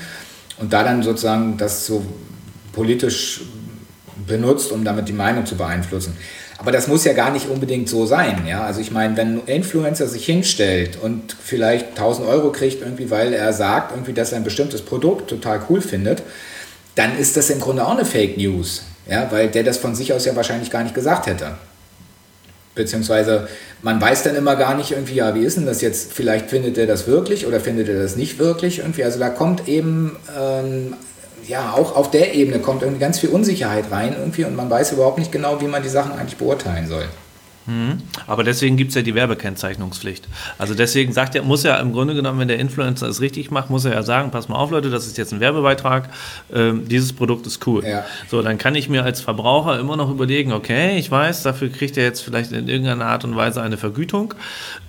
und 0.57 0.73
da 0.73 0.83
dann 0.83 1.03
sozusagen 1.03 1.57
das 1.57 1.85
so 1.85 2.03
politisch 2.73 3.41
benutzt, 4.27 4.71
um 4.71 4.83
damit 4.83 5.07
die 5.07 5.13
Meinung 5.13 5.45
zu 5.45 5.55
beeinflussen. 5.55 6.17
Aber 6.57 6.71
das 6.71 6.87
muss 6.87 7.03
ja 7.03 7.13
gar 7.13 7.31
nicht 7.31 7.49
unbedingt 7.49 7.89
so 7.89 8.05
sein. 8.05 8.45
Ja? 8.47 8.63
Also 8.63 8.79
ich 8.79 8.91
meine, 8.91 9.17
wenn 9.17 9.39
ein 9.39 9.41
Influencer 9.45 10.07
sich 10.07 10.25
hinstellt 10.25 10.97
und 11.01 11.35
vielleicht 11.43 11.89
1000 11.89 12.27
Euro 12.27 12.51
kriegt, 12.51 12.81
irgendwie, 12.81 13.09
weil 13.09 13.33
er 13.33 13.51
sagt, 13.51 13.91
irgendwie, 13.91 14.13
dass 14.13 14.31
er 14.31 14.37
ein 14.37 14.43
bestimmtes 14.43 14.81
Produkt 14.81 15.29
total 15.29 15.61
cool 15.69 15.81
findet, 15.81 16.23
dann 16.95 17.17
ist 17.17 17.35
das 17.35 17.49
im 17.49 17.59
Grunde 17.59 17.85
auch 17.85 17.91
eine 17.91 18.05
Fake 18.05 18.37
News. 18.37 18.83
Ja? 19.09 19.27
Weil 19.31 19.49
der 19.49 19.63
das 19.63 19.77
von 19.77 19.95
sich 19.95 20.13
aus 20.13 20.25
ja 20.25 20.35
wahrscheinlich 20.35 20.71
gar 20.71 20.83
nicht 20.83 20.95
gesagt 20.95 21.27
hätte. 21.27 21.57
Beziehungsweise 22.73 23.47
man 23.81 24.01
weiß 24.01 24.23
dann 24.23 24.35
immer 24.35 24.55
gar 24.55 24.75
nicht 24.75 24.91
irgendwie, 24.91 25.15
ja, 25.15 25.33
wie 25.35 25.45
ist 25.45 25.57
denn 25.57 25.65
das 25.65 25.81
jetzt? 25.81 26.11
Vielleicht 26.11 26.49
findet 26.49 26.77
er 26.77 26.87
das 26.87 27.07
wirklich 27.07 27.45
oder 27.45 27.59
findet 27.59 27.87
er 27.87 28.01
das 28.01 28.15
nicht 28.15 28.39
wirklich 28.39 28.79
irgendwie. 28.79 29.03
Also 29.03 29.19
da 29.19 29.29
kommt 29.29 29.67
eben 29.67 30.17
ähm, 30.37 30.95
ja, 31.47 31.73
auch 31.73 31.95
auf 31.95 32.11
der 32.11 32.33
Ebene 32.33 32.59
kommt 32.59 32.81
irgendwie 32.81 32.99
ganz 32.99 33.19
viel 33.19 33.29
Unsicherheit 33.29 33.91
rein 33.91 34.15
irgendwie 34.17 34.45
und 34.45 34.55
man 34.55 34.69
weiß 34.69 34.93
überhaupt 34.93 35.19
nicht 35.19 35.31
genau, 35.31 35.61
wie 35.61 35.67
man 35.67 35.83
die 35.83 35.89
Sachen 35.89 36.13
eigentlich 36.13 36.37
beurteilen 36.37 36.87
soll. 36.87 37.05
Mhm. 37.67 38.03
Aber 38.27 38.43
deswegen 38.43 38.77
gibt 38.77 38.89
es 38.89 38.95
ja 38.95 39.01
die 39.01 39.15
Werbekennzeichnungspflicht. 39.15 40.27
Also 40.57 40.75
deswegen 40.75 41.13
sagt 41.13 41.35
er, 41.35 41.41
muss 41.41 41.63
ja 41.63 41.77
im 41.77 41.93
Grunde 41.93 42.13
genommen, 42.13 42.39
wenn 42.39 42.47
der 42.47 42.59
Influencer 42.59 43.07
es 43.07 43.21
richtig 43.21 43.49
macht, 43.49 43.69
muss 43.69 43.85
er 43.85 43.93
ja 43.93 44.03
sagen, 44.03 44.31
pass 44.31 44.49
mal 44.49 44.55
auf 44.55 44.71
Leute, 44.71 44.89
das 44.89 45.07
ist 45.07 45.17
jetzt 45.17 45.33
ein 45.33 45.39
Werbebeitrag, 45.39 46.09
ähm, 46.53 46.87
dieses 46.87 47.13
Produkt 47.13 47.47
ist 47.47 47.65
cool. 47.65 47.83
Ja. 47.83 48.05
So, 48.29 48.41
dann 48.41 48.57
kann 48.57 48.75
ich 48.75 48.87
mir 48.87 49.03
als 49.03 49.21
Verbraucher 49.21 49.79
immer 49.79 49.97
noch 49.97 50.11
überlegen, 50.11 50.51
okay, 50.51 50.97
ich 50.97 51.09
weiß, 51.09 51.43
dafür 51.43 51.69
kriegt 51.69 51.97
er 51.97 52.03
jetzt 52.03 52.21
vielleicht 52.21 52.51
in 52.51 52.67
irgendeiner 52.67 53.05
Art 53.05 53.23
und 53.23 53.35
Weise 53.35 53.61
eine 53.61 53.77
Vergütung. 53.77 54.35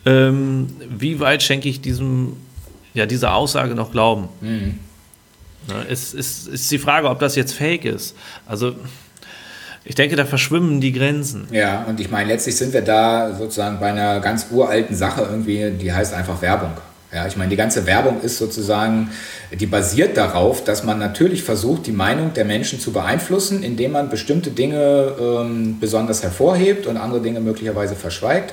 Ähm, 0.04 0.68
wie 0.90 1.18
weit 1.18 1.42
schenke 1.42 1.68
ich 1.68 1.80
diesem, 1.80 2.36
ja, 2.92 3.06
dieser 3.06 3.34
Aussage 3.34 3.74
noch 3.74 3.90
Glauben? 3.90 4.28
Mhm. 4.42 4.80
Ne, 5.68 5.86
es 5.88 6.14
ist, 6.14 6.48
ist 6.48 6.70
die 6.70 6.78
Frage, 6.78 7.08
ob 7.08 7.18
das 7.18 7.36
jetzt 7.36 7.52
fake 7.52 7.84
ist. 7.84 8.14
Also 8.46 8.74
ich 9.84 9.94
denke, 9.94 10.16
da 10.16 10.24
verschwimmen 10.24 10.80
die 10.80 10.92
Grenzen. 10.92 11.46
Ja, 11.50 11.84
und 11.84 12.00
ich 12.00 12.10
meine, 12.10 12.28
letztlich 12.28 12.56
sind 12.56 12.72
wir 12.72 12.82
da 12.82 13.34
sozusagen 13.34 13.78
bei 13.78 13.88
einer 13.88 14.20
ganz 14.20 14.48
uralten 14.50 14.96
Sache 14.96 15.26
irgendwie, 15.30 15.70
die 15.70 15.92
heißt 15.92 16.12
einfach 16.14 16.42
Werbung. 16.42 16.72
Ja, 17.12 17.26
ich 17.26 17.36
meine, 17.36 17.50
die 17.50 17.56
ganze 17.56 17.86
Werbung 17.86 18.20
ist 18.20 18.36
sozusagen, 18.38 19.10
die 19.52 19.66
basiert 19.66 20.16
darauf, 20.16 20.64
dass 20.64 20.82
man 20.82 20.98
natürlich 20.98 21.44
versucht, 21.44 21.86
die 21.86 21.92
Meinung 21.92 22.34
der 22.34 22.44
Menschen 22.44 22.80
zu 22.80 22.92
beeinflussen, 22.92 23.62
indem 23.62 23.92
man 23.92 24.10
bestimmte 24.10 24.50
Dinge 24.50 25.12
ähm, 25.20 25.78
besonders 25.80 26.22
hervorhebt 26.22 26.86
und 26.86 26.96
andere 26.96 27.22
Dinge 27.22 27.40
möglicherweise 27.40 27.94
verschweigt 27.94 28.52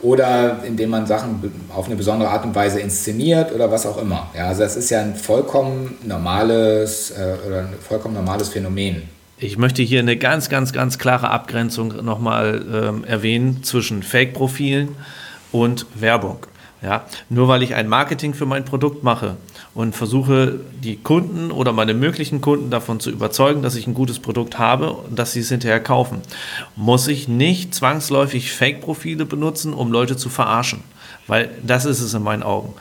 oder 0.00 0.62
indem 0.64 0.90
man 0.90 1.06
Sachen 1.06 1.52
auf 1.74 1.86
eine 1.86 1.96
besondere 1.96 2.30
Art 2.30 2.44
und 2.44 2.54
Weise 2.54 2.80
inszeniert 2.80 3.52
oder 3.52 3.70
was 3.70 3.86
auch 3.86 4.00
immer. 4.00 4.30
Ja, 4.36 4.48
also 4.48 4.62
das 4.62 4.76
ist 4.76 4.90
ja 4.90 5.00
ein 5.00 5.14
vollkommen 5.14 5.96
normales 6.04 7.10
äh, 7.10 7.34
oder 7.46 7.60
ein 7.60 7.74
vollkommen 7.80 8.14
normales 8.14 8.48
Phänomen. 8.48 9.02
Ich 9.38 9.56
möchte 9.56 9.82
hier 9.82 10.00
eine 10.00 10.16
ganz, 10.16 10.48
ganz, 10.48 10.72
ganz 10.72 10.98
klare 10.98 11.30
Abgrenzung 11.30 12.04
nochmal 12.04 12.64
ähm, 12.72 13.04
erwähnen 13.04 13.62
zwischen 13.62 14.02
Fake-Profilen 14.02 14.88
und 15.52 15.86
Werbung. 15.94 16.38
Ja, 16.82 17.04
nur 17.28 17.48
weil 17.48 17.62
ich 17.62 17.74
ein 17.74 17.88
Marketing 17.88 18.34
für 18.34 18.46
mein 18.46 18.64
Produkt 18.64 19.02
mache 19.02 19.36
und 19.78 19.94
versuche, 19.94 20.58
die 20.82 20.96
Kunden 20.96 21.52
oder 21.52 21.72
meine 21.72 21.94
möglichen 21.94 22.40
Kunden 22.40 22.68
davon 22.68 22.98
zu 22.98 23.12
überzeugen, 23.12 23.62
dass 23.62 23.76
ich 23.76 23.86
ein 23.86 23.94
gutes 23.94 24.18
Produkt 24.18 24.58
habe 24.58 24.90
und 24.90 25.16
dass 25.16 25.34
sie 25.34 25.38
es 25.38 25.50
hinterher 25.50 25.78
kaufen, 25.78 26.20
muss 26.74 27.06
ich 27.06 27.28
nicht 27.28 27.76
zwangsläufig 27.76 28.50
Fake-Profile 28.50 29.24
benutzen, 29.24 29.72
um 29.72 29.92
Leute 29.92 30.16
zu 30.16 30.30
verarschen. 30.30 30.82
Weil 31.28 31.50
das 31.62 31.84
ist 31.84 32.00
es 32.00 32.12
in 32.12 32.24
meinen 32.24 32.42
Augen. 32.42 32.74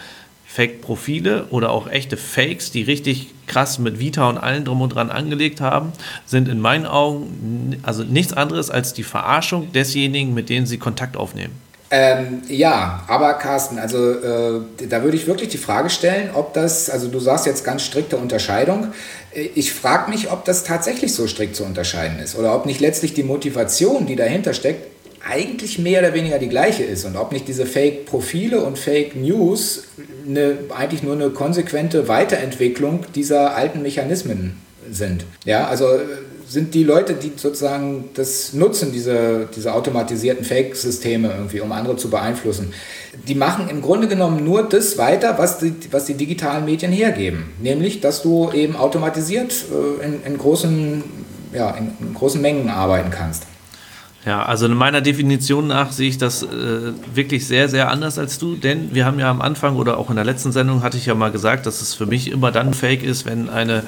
Fake-Profile 0.47 1.45
oder 1.51 1.69
auch 1.69 1.87
echte 1.87 2.17
Fakes, 2.17 2.71
die 2.71 2.81
richtig 2.81 3.27
krass 3.45 3.77
mit 3.77 3.99
Vita 3.99 4.27
und 4.27 4.39
allen 4.39 4.65
drum 4.65 4.81
und 4.81 4.89
dran 4.89 5.11
angelegt 5.11 5.61
haben, 5.61 5.91
sind 6.25 6.47
in 6.47 6.59
meinen 6.59 6.87
Augen 6.87 7.77
also 7.83 8.05
nichts 8.05 8.33
anderes 8.33 8.71
als 8.71 8.95
die 8.95 9.03
Verarschung 9.03 9.71
desjenigen, 9.71 10.33
mit 10.33 10.49
denen 10.49 10.65
sie 10.65 10.79
Kontakt 10.79 11.15
aufnehmen. 11.15 11.53
Ähm, 11.89 12.41
ja, 12.49 13.03
aber 13.07 13.33
Carsten, 13.35 13.79
also 13.79 14.11
äh, 14.11 14.61
da 14.89 15.03
würde 15.03 15.15
ich 15.15 15.25
wirklich 15.25 15.49
die 15.49 15.57
Frage 15.57 15.89
stellen, 15.89 16.31
ob 16.33 16.53
das, 16.53 16.89
also 16.89 17.07
du 17.07 17.19
sagst 17.19 17.45
jetzt 17.45 17.63
ganz 17.63 17.83
strikte 17.83 18.17
Unterscheidung. 18.17 18.87
Äh, 19.33 19.49
ich 19.55 19.73
frage 19.73 20.09
mich, 20.09 20.29
ob 20.31 20.43
das 20.43 20.65
tatsächlich 20.65 21.13
so 21.13 21.27
strikt 21.27 21.55
zu 21.55 21.63
unterscheiden 21.63 22.19
ist 22.19 22.37
oder 22.37 22.53
ob 22.55 22.65
nicht 22.65 22.81
letztlich 22.81 23.13
die 23.13 23.23
Motivation, 23.23 24.05
die 24.05 24.17
dahinter 24.17 24.53
steckt, 24.53 24.85
eigentlich 25.29 25.79
mehr 25.79 25.99
oder 25.99 26.13
weniger 26.13 26.39
die 26.39 26.49
gleiche 26.49 26.83
ist 26.83 27.05
und 27.05 27.15
ob 27.15 27.31
nicht 27.31 27.47
diese 27.47 27.65
Fake-Profile 27.65 28.61
und 28.61 28.77
Fake 28.77 29.15
News 29.15 29.83
eine, 30.25 30.57
eigentlich 30.75 31.03
nur 31.03 31.15
eine 31.15 31.29
konsequente 31.29 32.07
Weiterentwicklung 32.07 33.05
dieser 33.15 33.55
alten 33.55 33.81
Mechanismen 33.81 34.61
sind. 34.89 35.25
Ja, 35.43 35.67
also 35.67 35.87
sind 36.49 36.73
die 36.73 36.83
Leute, 36.83 37.13
die 37.13 37.33
sozusagen 37.35 38.09
das 38.13 38.53
nutzen, 38.53 38.91
diese, 38.91 39.47
diese 39.55 39.73
automatisierten 39.73 40.45
Fake-Systeme 40.45 41.29
irgendwie, 41.29 41.59
um 41.59 41.71
andere 41.71 41.97
zu 41.97 42.09
beeinflussen. 42.09 42.73
Die 43.27 43.35
machen 43.35 43.69
im 43.69 43.81
Grunde 43.81 44.07
genommen 44.07 44.43
nur 44.43 44.63
das 44.63 44.97
weiter, 44.97 45.37
was 45.37 45.59
die, 45.59 45.73
was 45.91 46.05
die 46.05 46.13
digitalen 46.13 46.65
Medien 46.65 46.91
hergeben. 46.91 47.51
Nämlich, 47.61 47.99
dass 47.99 48.21
du 48.21 48.51
eben 48.51 48.75
automatisiert 48.75 49.53
äh, 50.01 50.05
in, 50.05 50.23
in, 50.23 50.37
großen, 50.37 51.03
ja, 51.53 51.71
in, 51.71 51.91
in 51.99 52.13
großen 52.13 52.41
Mengen 52.41 52.69
arbeiten 52.69 53.11
kannst. 53.11 53.43
Ja, 54.27 54.43
also 54.43 54.65
in 54.65 54.73
meiner 54.73 54.99
Definition 54.99 55.67
nach 55.67 55.93
sehe 55.93 56.09
ich 56.09 56.17
das 56.17 56.43
äh, 56.43 56.47
wirklich 57.13 57.47
sehr, 57.47 57.69
sehr 57.69 57.89
anders 57.89 58.19
als 58.19 58.37
du, 58.37 58.57
denn 58.57 58.93
wir 58.93 59.05
haben 59.05 59.19
ja 59.19 59.31
am 59.31 59.39
Anfang 59.39 59.77
oder 59.77 59.97
auch 59.97 60.09
in 60.09 60.17
der 60.17 60.25
letzten 60.25 60.51
Sendung 60.51 60.83
hatte 60.83 60.97
ich 60.97 61.05
ja 61.05 61.15
mal 61.15 61.31
gesagt, 61.31 61.65
dass 61.65 61.79
es 61.79 61.93
für 61.93 62.05
mich 62.05 62.29
immer 62.29 62.51
dann 62.51 62.73
fake 62.73 63.03
ist, 63.03 63.25
wenn 63.25 63.47
eine, 63.47 63.83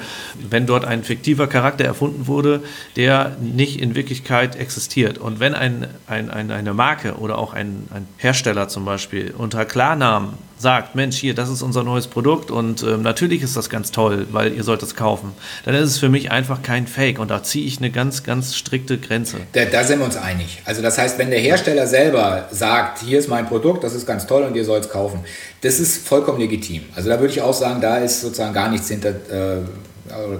wenn 0.48 0.64
dort 0.64 0.86
ein 0.86 1.04
fiktiver 1.04 1.46
Charakter 1.46 1.84
erfunden 1.84 2.26
wurde, 2.26 2.62
der 2.96 3.36
nicht 3.38 3.82
in 3.82 3.94
Wirklichkeit 3.94 4.56
existiert. 4.56 5.18
Und 5.18 5.40
wenn 5.40 5.52
ein, 5.52 5.88
ein, 6.06 6.30
ein 6.30 6.50
eine 6.50 6.72
Marke 6.72 7.16
oder 7.16 7.36
auch 7.36 7.52
ein, 7.52 7.86
ein 7.92 8.08
Hersteller 8.16 8.68
zum 8.68 8.86
Beispiel 8.86 9.34
unter 9.36 9.66
Klarnamen 9.66 10.38
sagt, 10.60 10.94
Mensch, 10.94 11.16
hier, 11.16 11.34
das 11.34 11.48
ist 11.48 11.62
unser 11.62 11.82
neues 11.84 12.06
Produkt 12.06 12.50
und 12.50 12.82
ähm, 12.82 13.00
natürlich 13.02 13.42
ist 13.42 13.56
das 13.56 13.70
ganz 13.70 13.92
toll, 13.92 14.26
weil 14.30 14.52
ihr 14.52 14.62
sollt 14.62 14.82
es 14.82 14.94
kaufen, 14.94 15.32
dann 15.64 15.74
ist 15.74 15.90
es 15.90 15.98
für 15.98 16.10
mich 16.10 16.30
einfach 16.30 16.62
kein 16.62 16.86
Fake 16.86 17.18
und 17.18 17.30
da 17.30 17.42
ziehe 17.42 17.66
ich 17.66 17.78
eine 17.78 17.90
ganz, 17.90 18.24
ganz 18.24 18.54
strikte 18.54 18.98
Grenze. 18.98 19.38
Da, 19.52 19.64
da, 19.64 19.84
sind 19.84 20.00
wir 20.00 20.04
uns 20.04 20.18
einig. 20.18 20.60
Also 20.66 20.82
das 20.82 20.98
heißt, 20.98 21.18
wenn 21.18 21.30
der 21.30 21.40
Hersteller 21.40 21.86
selber 21.86 22.46
sagt, 22.50 22.98
hier 22.98 23.18
ist 23.18 23.28
mein 23.28 23.46
Produkt, 23.46 23.84
das 23.84 23.94
ist 23.94 24.06
ganz 24.06 24.26
toll 24.26 24.42
und 24.42 24.54
ihr 24.54 24.66
sollt 24.66 24.84
es 24.84 24.90
kaufen, 24.90 25.20
das 25.62 25.80
ist 25.80 26.06
vollkommen 26.06 26.38
legitim. 26.38 26.82
Also 26.94 27.08
da 27.08 27.18
würde 27.18 27.32
ich 27.32 27.40
auch 27.40 27.54
sagen, 27.54 27.80
da 27.80 27.96
ist 27.96 28.20
sozusagen 28.20 28.52
gar 28.52 28.68
nichts 28.68 28.88
hinter... 28.88 29.10
Äh, 29.10 29.62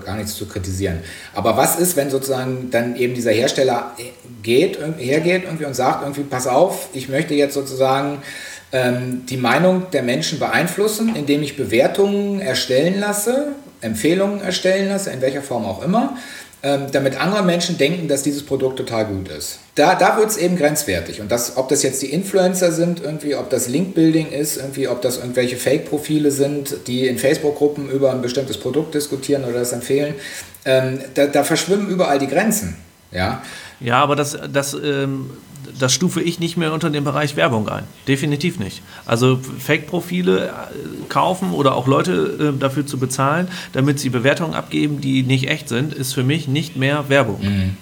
gar 0.05 0.17
nichts 0.17 0.35
zu 0.35 0.47
kritisieren. 0.47 0.99
Aber 1.33 1.57
was 1.57 1.79
ist, 1.79 1.97
wenn 1.97 2.11
sozusagen 2.11 2.71
dann 2.73 2.97
eben 2.97 3.15
dieser 3.15 3.31
Hersteller 3.31 3.93
geht, 4.43 4.81
hergeht 4.99 5.45
irgendwie 5.45 5.65
und 5.65 5.75
sagt 5.75 6.03
irgendwie, 6.03 6.23
pass 6.23 6.49
auf, 6.49 6.89
ich 6.93 7.09
möchte 7.09 7.35
jetzt 7.35 7.55
sozusagen 7.55 8.19
ähm, 8.73 9.27
die 9.29 9.37
Meinung 9.37 9.91
der 9.93 10.03
Menschen 10.03 10.39
beeinflussen, 10.39 11.17
indem 11.17 11.43
ich 11.43 11.57
Bewertungen 11.57 12.41
erstellen 12.41 13.01
lasse, 13.01 13.49
Empfehlungen 13.81 14.41
erstellen 14.43 14.89
lasse, 14.89 15.11
in 15.11 15.21
welcher 15.21 15.43
Form 15.43 15.65
auch 15.65 15.83
immer, 15.83 16.17
ähm, 16.63 16.87
damit 16.93 17.19
andere 17.19 17.43
Menschen 17.43 17.79
denken, 17.79 18.07
dass 18.07 18.23
dieses 18.23 18.45
Produkt 18.45 18.77
total 18.77 19.07
gut 19.07 19.29
ist. 19.29 19.61
Da, 19.77 19.95
da 19.95 20.19
wird 20.19 20.29
es 20.29 20.37
eben 20.37 20.57
grenzwertig. 20.57 21.21
Und 21.21 21.33
das, 21.33 21.57
ob 21.57 21.71
das 21.71 21.83
jetzt 21.83 22.03
die 22.03 22.13
Influencer 22.13 22.71
sind, 22.71 23.03
irgendwie, 23.03 23.35
ob 23.35 23.49
das 23.49 23.67
Link-Building 23.67 24.31
ist, 24.31 24.59
irgendwie, 24.59 24.87
ob 24.87 25.01
das 25.01 25.17
irgendwelche 25.17 25.57
Fake-Profile 25.57 26.31
sind, 26.31 26.87
die 26.87 27.09
in 27.09 27.19
Facebook-Gruppen 27.19 27.91
über 27.91 28.13
ein 28.13 28.21
bestimmtes 28.21 28.59
Produkt 28.59 28.95
diskutieren 28.95 29.45
oder 29.45 29.61
das 29.61 29.73
empfehlen, 29.73 30.15
ähm, 30.67 31.01
da, 31.15 31.27
da 31.27 31.45
verschwimmen 31.45 31.89
überall 31.89 32.19
die 32.19 32.29
Grenzen. 32.29 32.77
Ja, 33.11 33.43
ja 33.81 34.03
aber 34.03 34.15
das, 34.15 34.37
das 34.53 34.75
ähm 34.75 35.31
das 35.79 35.93
stufe 35.93 36.21
ich 36.21 36.41
nicht 36.41 36.57
mehr 36.57 36.73
unter 36.73 36.91
den 36.91 37.05
Bereich 37.05 37.37
Werbung 37.37 37.69
ein. 37.69 37.85
Definitiv 38.09 38.59
nicht. 38.59 38.83
Also 39.07 39.39
Fake-Profile 39.59 40.47
äh, 40.47 40.51
kaufen 41.09 41.53
oder 41.53 41.75
auch 41.75 41.87
Leute 41.87 42.53
äh, 42.55 42.59
dafür 42.59 42.87
zu 42.87 42.99
bezahlen, 42.99 43.49
damit 43.73 43.99
sie 43.99 44.11
Bewertungen 44.11 44.55
abgeben, 44.55 45.01
die 45.01 45.23
nicht 45.23 45.49
echt 45.49 45.69
sind, 45.69 45.95
ist 45.95 46.13
für 46.13 46.25
mich 46.25 46.49
nicht 46.49 46.77
mehr 46.77 47.09
Werbung. 47.09 47.41
Mhm. 47.43 47.77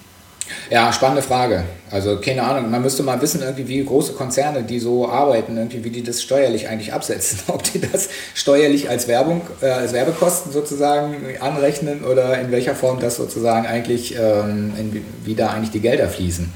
Ja, 0.69 0.91
spannende 0.93 1.21
Frage. 1.21 1.63
Also 1.91 2.19
keine 2.19 2.43
Ahnung, 2.43 2.69
man 2.69 2.81
müsste 2.81 3.03
mal 3.03 3.21
wissen, 3.21 3.41
irgendwie, 3.41 3.67
wie 3.67 3.83
große 3.83 4.13
Konzerne, 4.13 4.63
die 4.63 4.79
so 4.79 5.07
arbeiten, 5.09 5.57
irgendwie, 5.57 5.83
wie 5.83 5.89
die 5.89 6.03
das 6.03 6.21
steuerlich 6.21 6.67
eigentlich 6.67 6.93
absetzen. 6.93 7.39
Ob 7.47 7.63
die 7.63 7.79
das 7.79 8.09
steuerlich 8.33 8.89
als 8.89 9.07
Werbung, 9.07 9.41
äh, 9.61 9.67
als 9.67 9.93
Werbekosten 9.93 10.51
sozusagen 10.51 11.15
anrechnen 11.39 12.03
oder 12.03 12.39
in 12.39 12.51
welcher 12.51 12.75
Form 12.75 12.99
das 12.99 13.15
sozusagen 13.15 13.67
eigentlich, 13.67 14.15
ähm, 14.15 14.73
in, 14.77 15.05
wie 15.23 15.35
da 15.35 15.49
eigentlich 15.49 15.71
die 15.71 15.81
Gelder 15.81 16.09
fließen. 16.09 16.51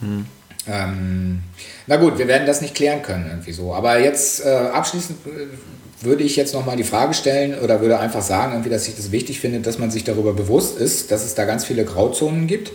Hm. 0.00 0.26
Ähm, 0.68 1.40
na 1.86 1.96
gut, 1.96 2.18
wir 2.18 2.26
werden 2.26 2.46
das 2.46 2.60
nicht 2.60 2.74
klären 2.74 3.02
können 3.02 3.26
irgendwie 3.28 3.52
so. 3.52 3.72
Aber 3.72 4.00
jetzt 4.00 4.44
äh, 4.44 4.48
abschließend 4.48 5.18
äh, 5.26 6.04
würde 6.04 6.24
ich 6.24 6.36
jetzt 6.36 6.54
nochmal 6.54 6.76
die 6.76 6.84
Frage 6.84 7.14
stellen 7.14 7.58
oder 7.58 7.80
würde 7.80 7.98
einfach 7.98 8.22
sagen, 8.22 8.52
irgendwie, 8.52 8.70
dass 8.70 8.88
ich 8.88 8.96
das 8.96 9.12
wichtig 9.12 9.40
finde, 9.40 9.60
dass 9.60 9.78
man 9.78 9.90
sich 9.90 10.04
darüber 10.04 10.32
bewusst 10.32 10.78
ist, 10.78 11.10
dass 11.10 11.24
es 11.24 11.34
da 11.34 11.44
ganz 11.44 11.64
viele 11.64 11.84
Grauzonen 11.84 12.46
gibt. 12.46 12.72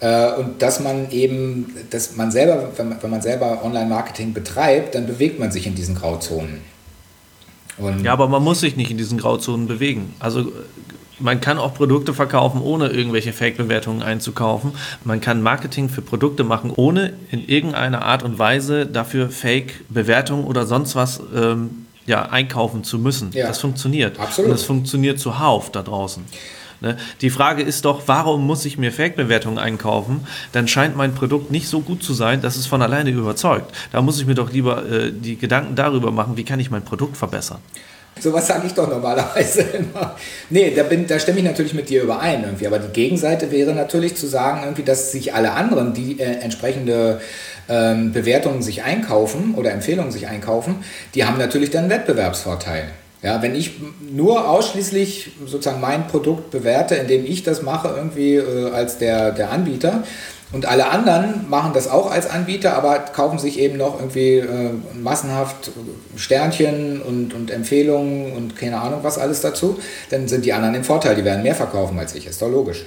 Äh, 0.00 0.32
und 0.34 0.62
dass 0.62 0.80
man 0.80 1.10
eben, 1.10 1.74
dass 1.90 2.16
man 2.16 2.30
selber, 2.30 2.72
wenn 2.76 2.88
man, 2.88 3.02
wenn 3.02 3.10
man 3.10 3.22
selber 3.22 3.64
Online-Marketing 3.64 4.32
betreibt, 4.32 4.94
dann 4.94 5.06
bewegt 5.06 5.38
man 5.38 5.50
sich 5.52 5.66
in 5.66 5.74
diesen 5.74 5.94
Grauzonen. 5.94 6.60
Und 7.78 8.04
ja, 8.04 8.12
aber 8.12 8.28
man 8.28 8.42
muss 8.42 8.60
sich 8.60 8.76
nicht 8.76 8.90
in 8.90 8.98
diesen 8.98 9.18
Grauzonen 9.18 9.68
bewegen. 9.68 10.14
Also 10.18 10.52
man 11.18 11.40
kann 11.40 11.58
auch 11.58 11.74
Produkte 11.74 12.14
verkaufen, 12.14 12.60
ohne 12.60 12.88
irgendwelche 12.88 13.32
Fake-Bewertungen 13.32 14.02
einzukaufen. 14.02 14.72
Man 15.04 15.20
kann 15.20 15.42
Marketing 15.42 15.88
für 15.88 16.02
Produkte 16.02 16.44
machen, 16.44 16.72
ohne 16.74 17.14
in 17.30 17.46
irgendeiner 17.46 18.02
Art 18.02 18.22
und 18.22 18.38
Weise 18.38 18.86
dafür 18.86 19.30
Fake-Bewertungen 19.30 20.44
oder 20.44 20.66
sonst 20.66 20.94
was 20.94 21.20
ähm, 21.34 21.86
ja, 22.06 22.22
einkaufen 22.22 22.84
zu 22.84 22.98
müssen. 22.98 23.30
Ja. 23.32 23.48
Das 23.48 23.60
funktioniert. 23.60 24.18
Absolut. 24.18 24.50
Und 24.50 24.56
das 24.56 24.64
funktioniert 24.64 25.18
zuhauf 25.18 25.70
da 25.70 25.82
draußen. 25.82 26.24
Ne? 26.80 26.96
Die 27.20 27.30
Frage 27.30 27.62
ist 27.62 27.84
doch, 27.84 28.02
warum 28.06 28.46
muss 28.46 28.64
ich 28.64 28.78
mir 28.78 28.92
Fake-Bewertungen 28.92 29.58
einkaufen? 29.58 30.26
Dann 30.52 30.68
scheint 30.68 30.96
mein 30.96 31.14
Produkt 31.14 31.50
nicht 31.50 31.68
so 31.68 31.80
gut 31.80 32.02
zu 32.02 32.14
sein, 32.14 32.40
dass 32.40 32.56
es 32.56 32.66
von 32.66 32.82
alleine 32.82 33.10
überzeugt. 33.10 33.74
Da 33.92 34.00
muss 34.00 34.20
ich 34.20 34.26
mir 34.26 34.34
doch 34.34 34.52
lieber 34.52 34.88
äh, 34.88 35.12
die 35.12 35.36
Gedanken 35.36 35.74
darüber 35.74 36.12
machen, 36.12 36.36
wie 36.36 36.44
kann 36.44 36.60
ich 36.60 36.70
mein 36.70 36.84
Produkt 36.84 37.16
verbessern. 37.16 37.58
Sowas 38.20 38.46
sage 38.46 38.66
ich 38.66 38.74
doch 38.74 38.88
normalerweise 38.88 39.62
immer. 39.78 40.16
Nee, 40.50 40.72
da, 40.74 40.82
bin, 40.82 41.06
da 41.06 41.18
stimme 41.18 41.38
ich 41.38 41.44
natürlich 41.44 41.74
mit 41.74 41.88
dir 41.88 42.02
überein 42.02 42.42
irgendwie. 42.44 42.66
Aber 42.66 42.78
die 42.78 42.92
Gegenseite 42.92 43.50
wäre 43.50 43.74
natürlich 43.74 44.16
zu 44.16 44.26
sagen, 44.26 44.60
irgendwie, 44.64 44.82
dass 44.82 45.12
sich 45.12 45.34
alle 45.34 45.52
anderen, 45.52 45.94
die 45.94 46.20
äh, 46.20 46.40
entsprechende 46.40 47.20
ähm, 47.68 48.12
Bewertungen 48.12 48.62
sich 48.62 48.82
einkaufen 48.82 49.54
oder 49.54 49.72
Empfehlungen 49.72 50.10
sich 50.10 50.26
einkaufen, 50.26 50.84
die 51.14 51.24
haben 51.24 51.38
natürlich 51.38 51.70
dann 51.70 51.82
einen 51.82 51.90
Wettbewerbsvorteil. 51.90 52.84
Ja, 53.20 53.42
wenn 53.42 53.56
ich 53.56 53.72
nur 54.12 54.48
ausschließlich 54.48 55.32
sozusagen 55.44 55.80
mein 55.80 56.06
Produkt 56.06 56.52
bewerte, 56.52 56.94
indem 56.94 57.24
ich 57.24 57.42
das 57.42 57.62
mache, 57.62 57.88
irgendwie 57.88 58.36
äh, 58.36 58.70
als 58.70 58.98
der, 58.98 59.32
der 59.32 59.50
Anbieter, 59.50 60.04
und 60.52 60.66
alle 60.66 60.88
anderen 60.88 61.48
machen 61.50 61.72
das 61.74 61.88
auch 61.88 62.10
als 62.10 62.28
Anbieter, 62.28 62.74
aber 62.74 62.98
kaufen 63.00 63.38
sich 63.38 63.58
eben 63.58 63.76
noch 63.76 63.98
irgendwie 63.98 64.38
äh, 64.38 64.70
massenhaft 64.94 65.70
Sternchen 66.16 67.02
und, 67.02 67.34
und 67.34 67.50
Empfehlungen 67.50 68.32
und 68.32 68.56
keine 68.56 68.80
Ahnung 68.80 69.00
was 69.02 69.18
alles 69.18 69.42
dazu. 69.42 69.78
Dann 70.10 70.26
sind 70.26 70.44
die 70.44 70.52
anderen 70.54 70.74
im 70.74 70.84
Vorteil, 70.84 71.14
die 71.16 71.24
werden 71.24 71.42
mehr 71.42 71.54
verkaufen 71.54 71.98
als 71.98 72.14
ich. 72.14 72.26
Ist 72.26 72.40
doch 72.40 72.50
logisch. 72.50 72.86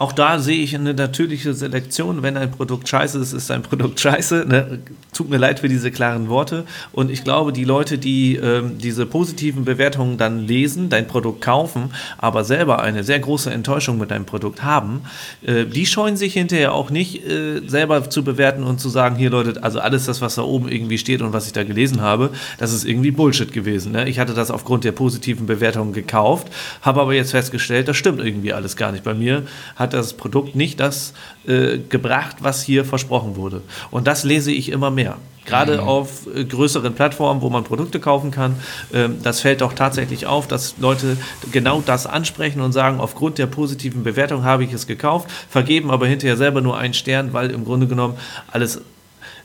Auch 0.00 0.12
da 0.12 0.38
sehe 0.38 0.62
ich 0.62 0.74
eine 0.74 0.94
natürliche 0.94 1.52
Selektion. 1.52 2.22
Wenn 2.22 2.38
ein 2.38 2.50
Produkt 2.50 2.88
scheiße 2.88 3.18
ist, 3.18 3.34
ist 3.34 3.50
ein 3.50 3.60
Produkt 3.60 4.00
scheiße. 4.00 4.46
Ne? 4.48 4.78
Tut 5.12 5.28
mir 5.28 5.36
leid 5.36 5.60
für 5.60 5.68
diese 5.68 5.90
klaren 5.90 6.30
Worte. 6.30 6.64
Und 6.92 7.10
ich 7.10 7.22
glaube, 7.22 7.52
die 7.52 7.64
Leute, 7.64 7.98
die 7.98 8.36
ähm, 8.36 8.78
diese 8.78 9.04
positiven 9.04 9.66
Bewertungen 9.66 10.16
dann 10.16 10.46
lesen, 10.46 10.88
dein 10.88 11.06
Produkt 11.06 11.42
kaufen, 11.42 11.90
aber 12.16 12.44
selber 12.44 12.80
eine 12.80 13.04
sehr 13.04 13.18
große 13.18 13.50
Enttäuschung 13.50 13.98
mit 13.98 14.10
deinem 14.10 14.24
Produkt 14.24 14.62
haben, 14.62 15.02
äh, 15.44 15.66
die 15.66 15.84
scheuen 15.84 16.16
sich 16.16 16.32
hinterher 16.32 16.72
auch 16.72 16.88
nicht, 16.88 17.22
äh, 17.26 17.60
selber 17.66 18.08
zu 18.08 18.24
bewerten 18.24 18.62
und 18.62 18.80
zu 18.80 18.88
sagen, 18.88 19.16
hier 19.16 19.28
Leute, 19.28 19.62
also 19.62 19.80
alles 19.80 20.06
das, 20.06 20.22
was 20.22 20.36
da 20.36 20.42
oben 20.42 20.70
irgendwie 20.70 20.96
steht 20.96 21.20
und 21.20 21.34
was 21.34 21.46
ich 21.46 21.52
da 21.52 21.62
gelesen 21.62 22.00
habe, 22.00 22.30
das 22.56 22.72
ist 22.72 22.86
irgendwie 22.86 23.10
Bullshit 23.10 23.52
gewesen. 23.52 23.92
Ne? 23.92 24.08
Ich 24.08 24.18
hatte 24.18 24.32
das 24.32 24.50
aufgrund 24.50 24.84
der 24.84 24.92
positiven 24.92 25.44
Bewertungen 25.44 25.92
gekauft, 25.92 26.46
habe 26.80 27.02
aber 27.02 27.12
jetzt 27.12 27.32
festgestellt, 27.32 27.86
das 27.86 27.98
stimmt 27.98 28.20
irgendwie 28.20 28.54
alles 28.54 28.76
gar 28.78 28.92
nicht. 28.92 29.04
Bei 29.04 29.12
mir 29.12 29.42
hat 29.76 29.89
hat 29.92 30.00
das 30.00 30.14
Produkt 30.14 30.54
nicht 30.54 30.80
das 30.80 31.12
äh, 31.46 31.78
gebracht, 31.78 32.36
was 32.40 32.62
hier 32.62 32.84
versprochen 32.84 33.36
wurde. 33.36 33.62
Und 33.90 34.06
das 34.06 34.24
lese 34.24 34.52
ich 34.52 34.70
immer 34.70 34.90
mehr. 34.90 35.16
Gerade 35.46 35.78
mhm. 35.78 35.88
auf 35.88 36.26
äh, 36.32 36.44
größeren 36.44 36.94
Plattformen, 36.94 37.40
wo 37.40 37.50
man 37.50 37.64
Produkte 37.64 37.98
kaufen 37.98 38.30
kann, 38.30 38.56
ähm, 38.92 39.18
das 39.22 39.40
fällt 39.40 39.62
doch 39.62 39.72
tatsächlich 39.72 40.26
auf, 40.26 40.46
dass 40.46 40.76
Leute 40.78 41.16
genau 41.50 41.82
das 41.84 42.06
ansprechen 42.06 42.60
und 42.60 42.72
sagen, 42.72 43.00
aufgrund 43.00 43.38
der 43.38 43.46
positiven 43.46 44.02
Bewertung 44.04 44.44
habe 44.44 44.64
ich 44.64 44.72
es 44.72 44.86
gekauft, 44.86 45.30
vergeben 45.48 45.90
aber 45.90 46.06
hinterher 46.06 46.36
selber 46.36 46.60
nur 46.60 46.78
einen 46.78 46.94
Stern, 46.94 47.32
weil 47.32 47.50
im 47.50 47.64
Grunde 47.64 47.86
genommen 47.86 48.16
alles 48.52 48.80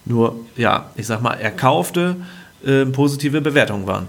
nur, 0.05 0.36
ja, 0.55 0.91
ich 0.95 1.08
sag 1.08 1.21
mal, 1.21 1.34
erkaufte 1.34 2.17
äh, 2.65 2.86
positive 2.86 3.41
Bewertungen 3.41 3.88
waren. 3.88 4.08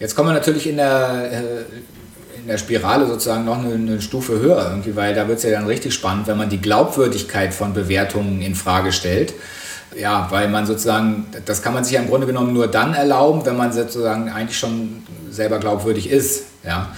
Jetzt 0.00 0.14
kommen 0.14 0.30
wir 0.30 0.34
natürlich 0.34 0.66
in 0.66 0.76
der 0.76 1.30
äh, 1.32 1.64
in 2.46 2.52
der 2.52 2.58
Spirale 2.58 3.08
sozusagen 3.08 3.44
noch 3.44 3.58
eine, 3.58 3.74
eine 3.74 4.00
Stufe 4.00 4.38
höher, 4.38 4.68
irgendwie, 4.70 4.94
weil 4.94 5.16
da 5.16 5.26
wird 5.26 5.38
es 5.38 5.44
ja 5.44 5.50
dann 5.50 5.66
richtig 5.66 5.92
spannend, 5.92 6.28
wenn 6.28 6.38
man 6.38 6.48
die 6.48 6.60
Glaubwürdigkeit 6.60 7.52
von 7.52 7.74
Bewertungen 7.74 8.40
in 8.40 8.54
Frage 8.54 8.92
stellt. 8.92 9.34
Ja, 9.98 10.28
weil 10.30 10.48
man 10.48 10.64
sozusagen, 10.64 11.26
das 11.44 11.60
kann 11.60 11.74
man 11.74 11.82
sich 11.82 11.94
ja 11.94 12.00
im 12.00 12.06
Grunde 12.06 12.28
genommen 12.28 12.52
nur 12.52 12.68
dann 12.68 12.94
erlauben, 12.94 13.44
wenn 13.44 13.56
man 13.56 13.72
sozusagen 13.72 14.30
eigentlich 14.30 14.56
schon 14.56 15.02
selber 15.28 15.58
glaubwürdig 15.58 16.08
ist. 16.08 16.44
Ja. 16.64 16.90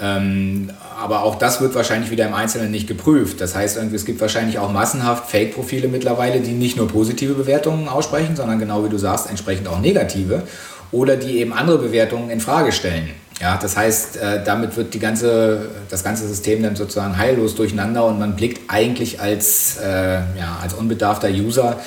Ähm, 0.00 0.70
aber 1.00 1.22
auch 1.22 1.36
das 1.36 1.60
wird 1.60 1.76
wahrscheinlich 1.76 2.10
wieder 2.10 2.26
im 2.26 2.34
Einzelnen 2.34 2.72
nicht 2.72 2.88
geprüft. 2.88 3.40
Das 3.40 3.54
heißt, 3.54 3.76
es 3.76 4.04
gibt 4.04 4.20
wahrscheinlich 4.20 4.58
auch 4.58 4.72
massenhaft 4.72 5.30
Fake-Profile 5.30 5.86
mittlerweile, 5.86 6.40
die 6.40 6.50
nicht 6.50 6.76
nur 6.76 6.88
positive 6.88 7.34
Bewertungen 7.34 7.86
aussprechen, 7.86 8.34
sondern 8.34 8.58
genau 8.58 8.84
wie 8.84 8.88
du 8.88 8.98
sagst, 8.98 9.30
entsprechend 9.30 9.68
auch 9.68 9.78
negative 9.78 10.42
oder 10.92 11.16
die 11.16 11.38
eben 11.38 11.52
andere 11.52 11.78
Bewertungen 11.78 12.30
in 12.30 12.40
Frage 12.40 12.72
stellen. 12.72 13.10
Ja, 13.40 13.58
das 13.58 13.76
heißt, 13.76 14.16
äh, 14.16 14.44
damit 14.44 14.76
wird 14.76 14.94
die 14.94 14.98
ganze, 14.98 15.68
das 15.90 16.02
ganze 16.02 16.26
System 16.26 16.62
dann 16.62 16.74
sozusagen 16.74 17.18
heillos 17.18 17.54
durcheinander 17.54 18.06
und 18.06 18.18
man 18.18 18.34
blickt 18.34 18.70
eigentlich 18.70 19.20
als, 19.20 19.76
äh, 19.76 20.14
ja, 20.38 20.58
als 20.62 20.72
unbedarfter 20.72 21.28
User, 21.28 21.78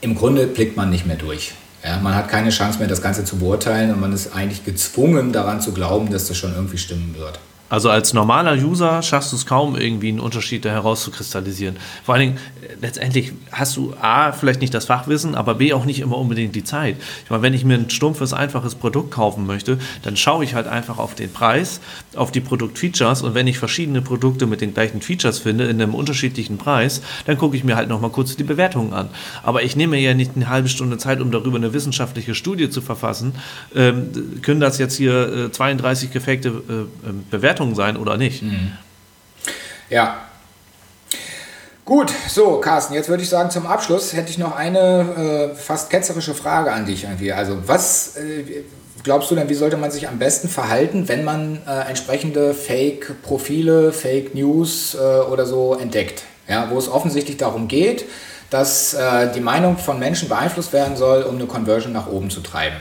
im 0.00 0.16
Grunde 0.16 0.46
blickt 0.46 0.76
man 0.76 0.90
nicht 0.90 1.06
mehr 1.06 1.16
durch. 1.16 1.52
Ja, 1.84 1.98
man 1.98 2.16
hat 2.16 2.28
keine 2.28 2.50
Chance 2.50 2.80
mehr, 2.80 2.88
das 2.88 3.00
Ganze 3.00 3.24
zu 3.24 3.36
beurteilen 3.36 3.92
und 3.92 4.00
man 4.00 4.12
ist 4.12 4.34
eigentlich 4.34 4.64
gezwungen, 4.64 5.32
daran 5.32 5.60
zu 5.60 5.72
glauben, 5.72 6.10
dass 6.10 6.26
das 6.26 6.36
schon 6.36 6.52
irgendwie 6.54 6.78
stimmen 6.78 7.14
wird. 7.16 7.38
Also 7.70 7.90
als 7.90 8.14
normaler 8.14 8.54
User 8.54 9.02
schaffst 9.02 9.32
du 9.32 9.36
es 9.36 9.44
kaum 9.44 9.76
irgendwie 9.76 10.08
einen 10.08 10.20
Unterschied 10.20 10.64
da 10.64 10.70
herauszukristallisieren. 10.70 11.76
Vor 12.04 12.14
allen 12.14 12.28
Dingen, 12.28 12.38
äh, 12.62 12.74
letztendlich 12.80 13.32
hast 13.52 13.76
du 13.76 13.94
A, 14.00 14.32
vielleicht 14.32 14.60
nicht 14.60 14.72
das 14.72 14.86
Fachwissen, 14.86 15.34
aber 15.34 15.56
B, 15.56 15.72
auch 15.72 15.84
nicht 15.84 16.00
immer 16.00 16.16
unbedingt 16.16 16.54
die 16.54 16.64
Zeit. 16.64 16.96
Ich 17.24 17.30
meine, 17.30 17.42
wenn 17.42 17.54
ich 17.54 17.64
mir 17.64 17.74
ein 17.74 17.90
stumpfes, 17.90 18.32
einfaches 18.32 18.74
Produkt 18.74 19.10
kaufen 19.10 19.46
möchte, 19.46 19.78
dann 20.02 20.16
schaue 20.16 20.44
ich 20.44 20.54
halt 20.54 20.66
einfach 20.66 20.98
auf 20.98 21.14
den 21.14 21.30
Preis, 21.30 21.80
auf 22.16 22.32
die 22.32 22.40
Produktfeatures 22.40 23.22
und 23.22 23.34
wenn 23.34 23.46
ich 23.46 23.58
verschiedene 23.58 24.00
Produkte 24.00 24.46
mit 24.46 24.60
den 24.60 24.72
gleichen 24.72 25.02
Features 25.02 25.38
finde, 25.38 25.64
in 25.64 25.80
einem 25.80 25.94
unterschiedlichen 25.94 26.56
Preis, 26.56 27.02
dann 27.26 27.36
gucke 27.36 27.56
ich 27.56 27.64
mir 27.64 27.76
halt 27.76 27.88
nochmal 27.88 28.10
kurz 28.10 28.34
die 28.36 28.44
Bewertungen 28.44 28.94
an. 28.94 29.10
Aber 29.42 29.62
ich 29.62 29.76
nehme 29.76 29.98
ja 29.98 30.14
nicht 30.14 30.32
eine 30.36 30.48
halbe 30.48 30.68
Stunde 30.68 30.96
Zeit, 30.96 31.20
um 31.20 31.30
darüber 31.30 31.58
eine 31.58 31.74
wissenschaftliche 31.74 32.34
Studie 32.34 32.70
zu 32.70 32.80
verfassen. 32.80 33.34
Ähm, 33.74 34.08
können 34.42 34.60
das 34.60 34.78
jetzt 34.78 34.96
hier 34.96 35.46
äh, 35.46 35.52
32 35.52 36.12
gefakte 36.12 36.48
äh, 36.48 37.10
Bewertungen 37.30 37.57
Bewertung 37.58 37.74
sein 37.74 37.96
oder 37.96 38.16
nicht. 38.16 38.42
Mhm. 38.42 38.72
Ja. 39.90 40.18
Gut, 41.84 42.12
so 42.28 42.60
Carsten, 42.60 42.94
jetzt 42.94 43.08
würde 43.08 43.22
ich 43.22 43.30
sagen, 43.30 43.50
zum 43.50 43.66
Abschluss 43.66 44.12
hätte 44.12 44.30
ich 44.30 44.36
noch 44.36 44.54
eine 44.54 45.52
äh, 45.52 45.56
fast 45.56 45.88
ketzerische 45.88 46.34
Frage 46.34 46.70
an 46.70 46.84
dich 46.84 47.04
irgendwie. 47.04 47.32
Also 47.32 47.56
was 47.66 48.16
äh, 48.16 48.64
glaubst 49.02 49.30
du 49.30 49.34
denn, 49.34 49.48
wie 49.48 49.54
sollte 49.54 49.78
man 49.78 49.90
sich 49.90 50.06
am 50.06 50.18
besten 50.18 50.48
verhalten, 50.48 51.08
wenn 51.08 51.24
man 51.24 51.62
äh, 51.66 51.88
entsprechende 51.88 52.52
Fake-Profile, 52.52 53.92
Fake 53.92 54.34
News 54.34 54.94
äh, 54.94 54.98
oder 54.98 55.46
so 55.46 55.76
entdeckt? 55.76 56.24
Ja, 56.46 56.68
wo 56.70 56.78
es 56.78 56.88
offensichtlich 56.88 57.38
darum 57.38 57.68
geht, 57.68 58.04
dass 58.50 58.92
äh, 58.92 59.32
die 59.32 59.40
Meinung 59.40 59.78
von 59.78 59.98
Menschen 59.98 60.28
beeinflusst 60.28 60.74
werden 60.74 60.96
soll, 60.96 61.22
um 61.22 61.36
eine 61.36 61.46
Conversion 61.46 61.92
nach 61.92 62.08
oben 62.08 62.28
zu 62.28 62.40
treiben. 62.40 62.76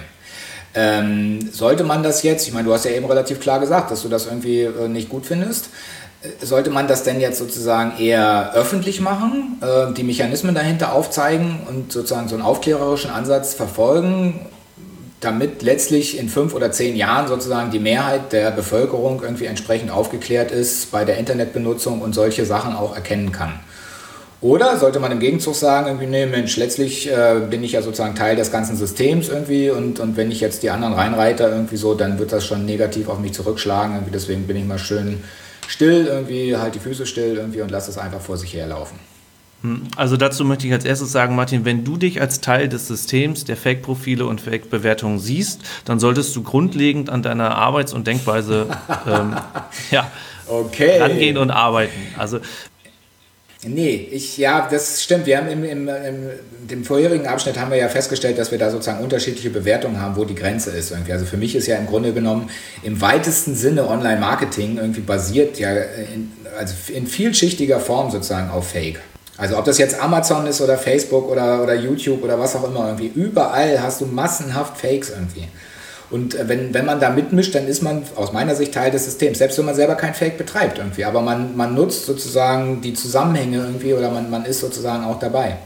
Ähm, 0.80 1.40
sollte 1.52 1.84
man 1.84 2.04
das 2.04 2.22
jetzt, 2.22 2.48
ich 2.48 2.54
meine, 2.54 2.68
du 2.68 2.74
hast 2.74 2.86
ja 2.86 2.92
eben 2.92 3.08
relativ 3.08 3.40
klar 3.40 3.60
gesagt, 3.60 3.90
dass 3.90 4.04
du 4.04 4.10
das 4.10 4.28
irgendwie 4.28 4.62
äh, 4.62 4.88
nicht 4.88 5.10
gut 5.10 5.26
findest, 5.26 5.70
äh, 6.22 6.46
sollte 6.46 6.70
man 6.70 6.88
das 6.88 7.02
denn 7.02 7.20
jetzt 7.20 7.40
sozusagen 7.40 7.98
eher 7.98 8.54
öffentlich 8.54 9.02
machen, 9.02 9.60
äh, 9.62 9.92
die 9.94 10.04
Mechanismen 10.04 10.54
dahinter 10.54 10.94
aufzeigen 10.94 11.62
und 11.68 11.92
sozusagen 11.92 12.28
so 12.28 12.36
einen 12.36 12.44
aufklärerischen 12.44 13.10
Ansatz 13.10 13.56
verfolgen, 13.56 14.40
damit 15.20 15.64
letztlich 15.64 16.20
in 16.20 16.30
fünf 16.30 16.54
oder 16.54 16.72
zehn 16.72 16.96
Jahren 16.96 17.28
sozusagen 17.28 17.72
die 17.72 17.80
Mehrheit 17.80 18.32
der 18.32 18.52
Bevölkerung 18.52 19.24
irgendwie 19.24 19.46
entsprechend 19.46 19.90
aufgeklärt 19.90 20.52
ist 20.52 20.92
bei 20.92 21.06
der 21.06 21.18
Internetbenutzung 21.18 22.02
und 22.02 22.14
solche 22.14 22.46
Sachen 22.46 22.76
auch 22.76 22.94
erkennen 22.94 23.32
kann? 23.32 23.60
Oder 24.40 24.78
sollte 24.78 25.00
man 25.00 25.12
im 25.12 25.20
Gegenzug 25.20 25.56
sagen, 25.56 25.88
irgendwie, 25.88 26.06
nee, 26.06 26.28
Mensch, 26.28 26.58
letztlich 26.58 27.12
äh, 27.12 27.42
bin 27.50 27.64
ich 27.64 27.72
ja 27.72 27.82
sozusagen 27.82 28.14
Teil 28.14 28.36
des 28.36 28.52
ganzen 28.52 28.78
Systems 28.78 29.30
irgendwie 29.30 29.72
und, 29.72 30.00
und 30.00 30.16
wenn 30.16 30.30
ich 30.30 30.42
jetzt 30.42 30.62
die 30.62 30.70
anderen 30.70 30.94
reinreite 30.94 31.44
irgendwie 31.44 31.78
so, 31.78 31.96
dann 31.96 32.20
wird 32.20 32.32
das 32.32 32.46
schon 32.46 32.66
negativ 32.66 33.10
auf 33.10 33.20
mich 33.20 33.34
zurückschlagen. 33.34 33.96
Irgendwie, 33.96 34.12
deswegen 34.12 34.46
bin 34.46 34.58
ich 34.58 34.66
mal 34.66 34.78
schön 34.78 35.24
still, 35.68 36.06
irgendwie, 36.06 36.56
halt 36.56 36.76
die 36.76 36.80
Füße 36.80 37.08
still 37.08 37.38
irgendwie 37.38 37.62
und 37.62 37.72
lass 37.72 37.88
es 37.88 37.98
einfach 37.98 38.22
vor 38.22 38.38
sich 38.38 38.54
herlaufen. 38.54 39.00
Hm, 39.64 39.88
also 39.96 40.18
dazu 40.18 40.46
möchte 40.46 40.68
ich 40.68 40.74
als 40.74 40.86
erstes 40.86 41.12
sagen, 41.12 41.36
Martin, 41.36 41.66
wenn 41.66 41.84
du 41.84 41.98
dich 41.98 42.22
als 42.22 42.40
Teil 42.40 42.70
des 42.70 42.88
Systems 42.88 43.44
der 43.44 43.58
Fake-Profile 43.58 44.28
und 44.28 44.40
Fake-Bewertungen 44.40 45.18
siehst, 45.18 45.62
dann 45.86 46.00
solltest 46.00 46.36
du 46.36 46.44
grundlegend 46.44 47.10
an 47.10 47.24
deiner 47.24 47.56
Arbeits- 47.56 47.94
und 47.94 48.06
Denkweise 48.06 48.68
ähm, 49.08 49.36
ja, 49.92 50.12
okay. 50.48 51.00
rangehen 51.00 51.38
und 51.38 51.50
arbeiten. 51.50 52.00
Also 52.18 52.40
Nee, 53.66 54.08
ich, 54.12 54.38
ja, 54.38 54.68
das 54.70 55.02
stimmt. 55.02 55.26
Wir 55.26 55.38
haben 55.38 55.50
im, 55.50 55.64
im, 55.64 55.88
im 55.88 56.30
dem 56.68 56.84
vorherigen 56.84 57.28
Abschnitt 57.28 57.58
haben 57.60 57.72
wir 57.72 57.78
ja 57.78 57.90
festgestellt, 57.90 58.38
dass 58.38 58.52
wir 58.52 58.58
da 58.58 58.70
sozusagen 58.70 59.04
unterschiedliche 59.04 59.50
Bewertungen 59.50 60.00
haben, 60.00 60.16
wo 60.16 60.26
die 60.26 60.36
Grenze 60.36 60.72
ist. 60.72 60.92
Irgendwie. 60.92 61.14
Also 61.14 61.26
für 61.26 61.38
mich 61.38 61.56
ist 61.56 61.66
ja 61.68 61.78
im 61.78 61.88
Grunde 61.88 62.14
genommen 62.14 62.50
im 62.84 63.02
weitesten 63.02 63.56
Sinne 63.56 63.88
Online-Marketing 63.88 64.78
irgendwie 64.78 65.02
basiert 65.02 65.58
ja 65.60 65.72
in, 65.72 66.32
also 66.58 66.76
in 66.94 67.08
vielschichtiger 67.08 67.80
Form 67.80 68.12
sozusagen 68.12 68.52
auf 68.52 68.70
Fake. 68.70 69.00
Also 69.38 69.58
ob 69.58 69.66
das 69.66 69.78
jetzt 69.78 70.02
Amazon 70.02 70.48
ist 70.48 70.62
oder 70.62 70.78
Facebook 70.78 71.30
oder, 71.30 71.62
oder 71.64 71.76
YouTube 71.76 72.24
oder 72.24 72.40
was 72.40 72.56
auch 72.56 72.68
immer 72.68 72.88
irgendwie, 72.88 73.12
überall 73.14 73.82
hast 73.82 74.02
du 74.02 74.06
massenhaft 74.06 74.78
Fakes 74.78 75.12
irgendwie. 75.12 75.48
Und 76.10 76.36
äh, 76.36 76.48
wenn, 76.48 76.74
wenn 76.74 76.86
man 76.86 77.00
da 77.00 77.10
mitmischt, 77.10 77.54
dann 77.56 77.68
ist 77.68 77.82
man 77.84 78.04
aus 78.16 78.32
meiner 78.32 78.56
Sicht 78.56 78.74
Teil 78.74 78.92
des 78.92 79.06
Systems, 79.06 79.40
selbst 79.40 79.58
wenn 79.58 79.66
man 79.66 79.76
selber 79.76 79.96
kein 79.96 80.14
Fake 80.14 80.38
betreibt 80.38 80.78
irgendwie. 80.78 81.06
Aber 81.06 81.22
man, 81.22 81.56
man 81.58 81.76
nutzt 81.76 82.06
sozusagen 82.06 82.82
die 82.82 82.94
Zusammenhänge 82.94 83.58
irgendwie 83.58 83.94
oder 83.94 84.10
man, 84.10 84.30
man 84.30 84.46
ist 84.46 84.60
sozusagen 84.60 85.04
auch 85.04 85.20
dabei. 85.20 85.58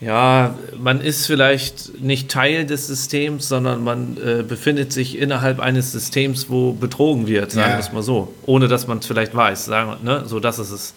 Ja, 0.00 0.54
man 0.76 1.00
ist 1.00 1.26
vielleicht 1.26 2.00
nicht 2.00 2.30
Teil 2.30 2.66
des 2.66 2.88
Systems, 2.88 3.48
sondern 3.48 3.84
man 3.84 4.16
äh, 4.16 4.42
befindet 4.42 4.92
sich 4.92 5.18
innerhalb 5.18 5.60
eines 5.60 5.92
Systems, 5.92 6.50
wo 6.50 6.72
betrogen 6.72 7.26
wird, 7.26 7.52
sagen 7.52 7.72
wir 7.72 7.78
es 7.78 7.92
mal 7.92 8.02
so. 8.02 8.34
Ohne 8.44 8.68
dass 8.68 8.86
man 8.86 8.98
es 8.98 9.06
vielleicht 9.06 9.34
weiß, 9.34 9.64
sagen, 9.64 9.96
ne? 10.02 10.24
so 10.26 10.40
das 10.40 10.58
ist 10.58 10.70
es. 10.70 10.94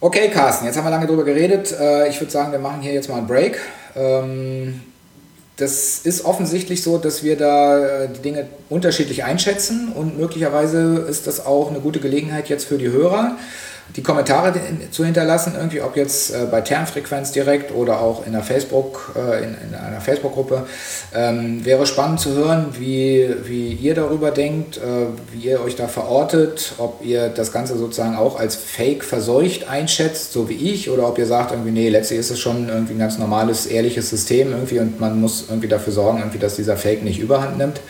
Okay, 0.00 0.30
Carsten, 0.30 0.66
jetzt 0.66 0.76
haben 0.76 0.84
wir 0.84 0.90
lange 0.90 1.06
drüber 1.06 1.24
geredet. 1.24 1.72
Äh, 1.78 2.08
ich 2.08 2.20
würde 2.20 2.30
sagen, 2.30 2.52
wir 2.52 2.58
machen 2.60 2.80
hier 2.80 2.92
jetzt 2.92 3.08
mal 3.08 3.16
einen 3.16 3.26
Break. 3.26 3.58
Ähm, 3.94 4.80
das 5.58 5.98
ist 6.04 6.24
offensichtlich 6.24 6.82
so, 6.82 6.98
dass 6.98 7.24
wir 7.24 7.36
da 7.36 8.04
äh, 8.04 8.08
die 8.08 8.22
Dinge 8.22 8.46
unterschiedlich 8.68 9.24
einschätzen 9.24 9.92
und 9.92 10.16
möglicherweise 10.16 11.04
ist 11.08 11.26
das 11.26 11.44
auch 11.44 11.68
eine 11.70 11.80
gute 11.80 11.98
Gelegenheit 11.98 12.48
jetzt 12.48 12.64
für 12.64 12.78
die 12.78 12.88
Hörer, 12.88 13.36
die 13.96 14.02
Kommentare 14.02 14.52
zu 14.90 15.04
hinterlassen, 15.04 15.54
irgendwie, 15.56 15.80
ob 15.80 15.96
jetzt 15.96 16.30
äh, 16.30 16.46
bei 16.50 16.60
Termfrequenz 16.60 17.32
direkt 17.32 17.74
oder 17.74 18.00
auch 18.00 18.26
in, 18.26 18.32
der 18.32 18.42
Facebook, 18.42 19.14
äh, 19.16 19.42
in, 19.42 19.56
in, 19.68 19.74
einer 19.74 20.00
Facebook-Gruppe. 20.00 20.66
Ähm, 21.14 21.64
wäre 21.64 21.86
spannend 21.86 22.20
zu 22.20 22.34
hören, 22.34 22.66
wie, 22.78 23.28
wie 23.44 23.72
ihr 23.72 23.94
darüber 23.94 24.30
denkt, 24.30 24.76
äh, 24.76 24.80
wie 25.32 25.48
ihr 25.48 25.62
euch 25.62 25.74
da 25.74 25.88
verortet, 25.88 26.74
ob 26.78 27.04
ihr 27.04 27.28
das 27.28 27.50
Ganze 27.50 27.76
sozusagen 27.78 28.16
auch 28.16 28.38
als 28.38 28.56
Fake 28.56 29.04
verseucht 29.04 29.68
einschätzt, 29.68 30.32
so 30.32 30.48
wie 30.48 30.70
ich, 30.70 30.90
oder 30.90 31.08
ob 31.08 31.18
ihr 31.18 31.26
sagt, 31.26 31.52
irgendwie, 31.52 31.72
nee, 31.72 31.88
letztlich 31.88 32.20
ist 32.20 32.30
es 32.30 32.38
schon 32.38 32.68
irgendwie 32.68 32.92
ein 32.92 32.98
ganz 32.98 33.18
normales, 33.18 33.66
ehrliches 33.66 34.10
System 34.10 34.52
irgendwie 34.52 34.78
und 34.78 35.00
man 35.00 35.20
muss 35.20 35.46
irgendwie 35.48 35.68
dafür 35.68 35.92
sorgen, 35.92 36.18
irgendwie, 36.18 36.38
dass 36.38 36.56
dieser 36.56 36.76
Fake 36.76 37.02
nicht 37.02 37.18
überhand 37.18 37.58
nimmt. 37.58 37.80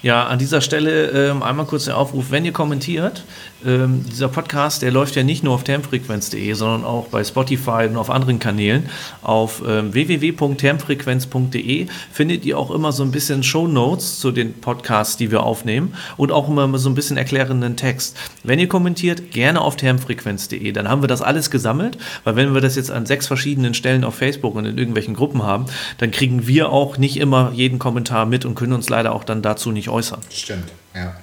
Ja, 0.00 0.28
an 0.28 0.38
dieser 0.38 0.60
Stelle 0.60 1.30
ähm, 1.30 1.42
einmal 1.42 1.66
kurz 1.66 1.86
der 1.86 1.98
Aufruf, 1.98 2.30
wenn 2.30 2.44
ihr 2.44 2.52
kommentiert, 2.52 3.24
ähm, 3.66 4.04
dieser 4.08 4.28
Podcast, 4.28 4.82
der 4.82 4.92
läuft 4.92 5.16
ja 5.16 5.24
nicht 5.24 5.42
nur 5.42 5.54
auf 5.54 5.64
termfrequenz.de, 5.64 6.52
sondern 6.52 6.84
auch 6.84 7.08
bei 7.08 7.24
Spotify 7.24 7.88
und 7.90 7.96
auf 7.96 8.08
anderen 8.08 8.38
Kanälen. 8.38 8.88
Auf 9.22 9.60
ähm, 9.66 9.92
www.termfrequenz.de 9.92 11.88
findet 12.12 12.44
ihr 12.44 12.56
auch 12.56 12.70
immer 12.70 12.92
so 12.92 13.02
ein 13.02 13.10
bisschen 13.10 13.42
Show 13.42 13.66
Notes 13.66 14.20
zu 14.20 14.30
den 14.30 14.54
Podcasts, 14.54 15.16
die 15.16 15.32
wir 15.32 15.42
aufnehmen 15.42 15.94
und 16.16 16.30
auch 16.30 16.48
immer 16.48 16.78
so 16.78 16.88
ein 16.88 16.94
bisschen 16.94 17.16
erklärenden 17.16 17.74
Text. 17.74 18.16
Wenn 18.44 18.60
ihr 18.60 18.68
kommentiert, 18.68 19.32
gerne 19.32 19.60
auf 19.60 19.74
termfrequenz.de, 19.74 20.70
dann 20.70 20.88
haben 20.88 21.02
wir 21.02 21.08
das 21.08 21.22
alles 21.22 21.50
gesammelt, 21.50 21.98
weil 22.22 22.36
wenn 22.36 22.54
wir 22.54 22.60
das 22.60 22.76
jetzt 22.76 22.92
an 22.92 23.04
sechs 23.04 23.26
verschiedenen 23.26 23.74
Stellen 23.74 24.04
auf 24.04 24.14
Facebook 24.14 24.54
und 24.54 24.64
in 24.64 24.78
irgendwelchen 24.78 25.14
Gruppen 25.14 25.42
haben, 25.42 25.66
dann 25.98 26.12
kriegen 26.12 26.46
wir 26.46 26.70
auch 26.70 26.98
nicht 26.98 27.16
immer 27.16 27.50
jeden 27.52 27.80
Kommentar 27.80 28.26
mit 28.26 28.44
und 28.44 28.54
können 28.54 28.74
uns 28.74 28.88
leider 28.88 29.12
auch 29.12 29.24
dann 29.24 29.42
dazu 29.42 29.72
nicht 29.88 29.94
äußern. 29.94 30.20
Stimmt, 30.30 30.70
ja. 30.94 31.14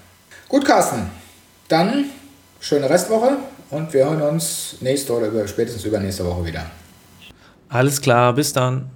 Gut, 0.49 0.65
Carsten. 0.65 1.09
Dann 1.67 2.05
schöne 2.59 2.89
Restwoche 2.89 3.37
und 3.69 3.93
wir 3.93 4.05
hören 4.05 4.21
uns 4.21 4.77
nächste 4.81 5.13
oder 5.13 5.47
spätestens 5.47 5.83
übernächste 5.85 6.25
Woche 6.25 6.45
wieder. 6.45 6.65
Alles 7.69 8.01
klar, 8.01 8.33
bis 8.33 8.53
dann. 8.53 8.89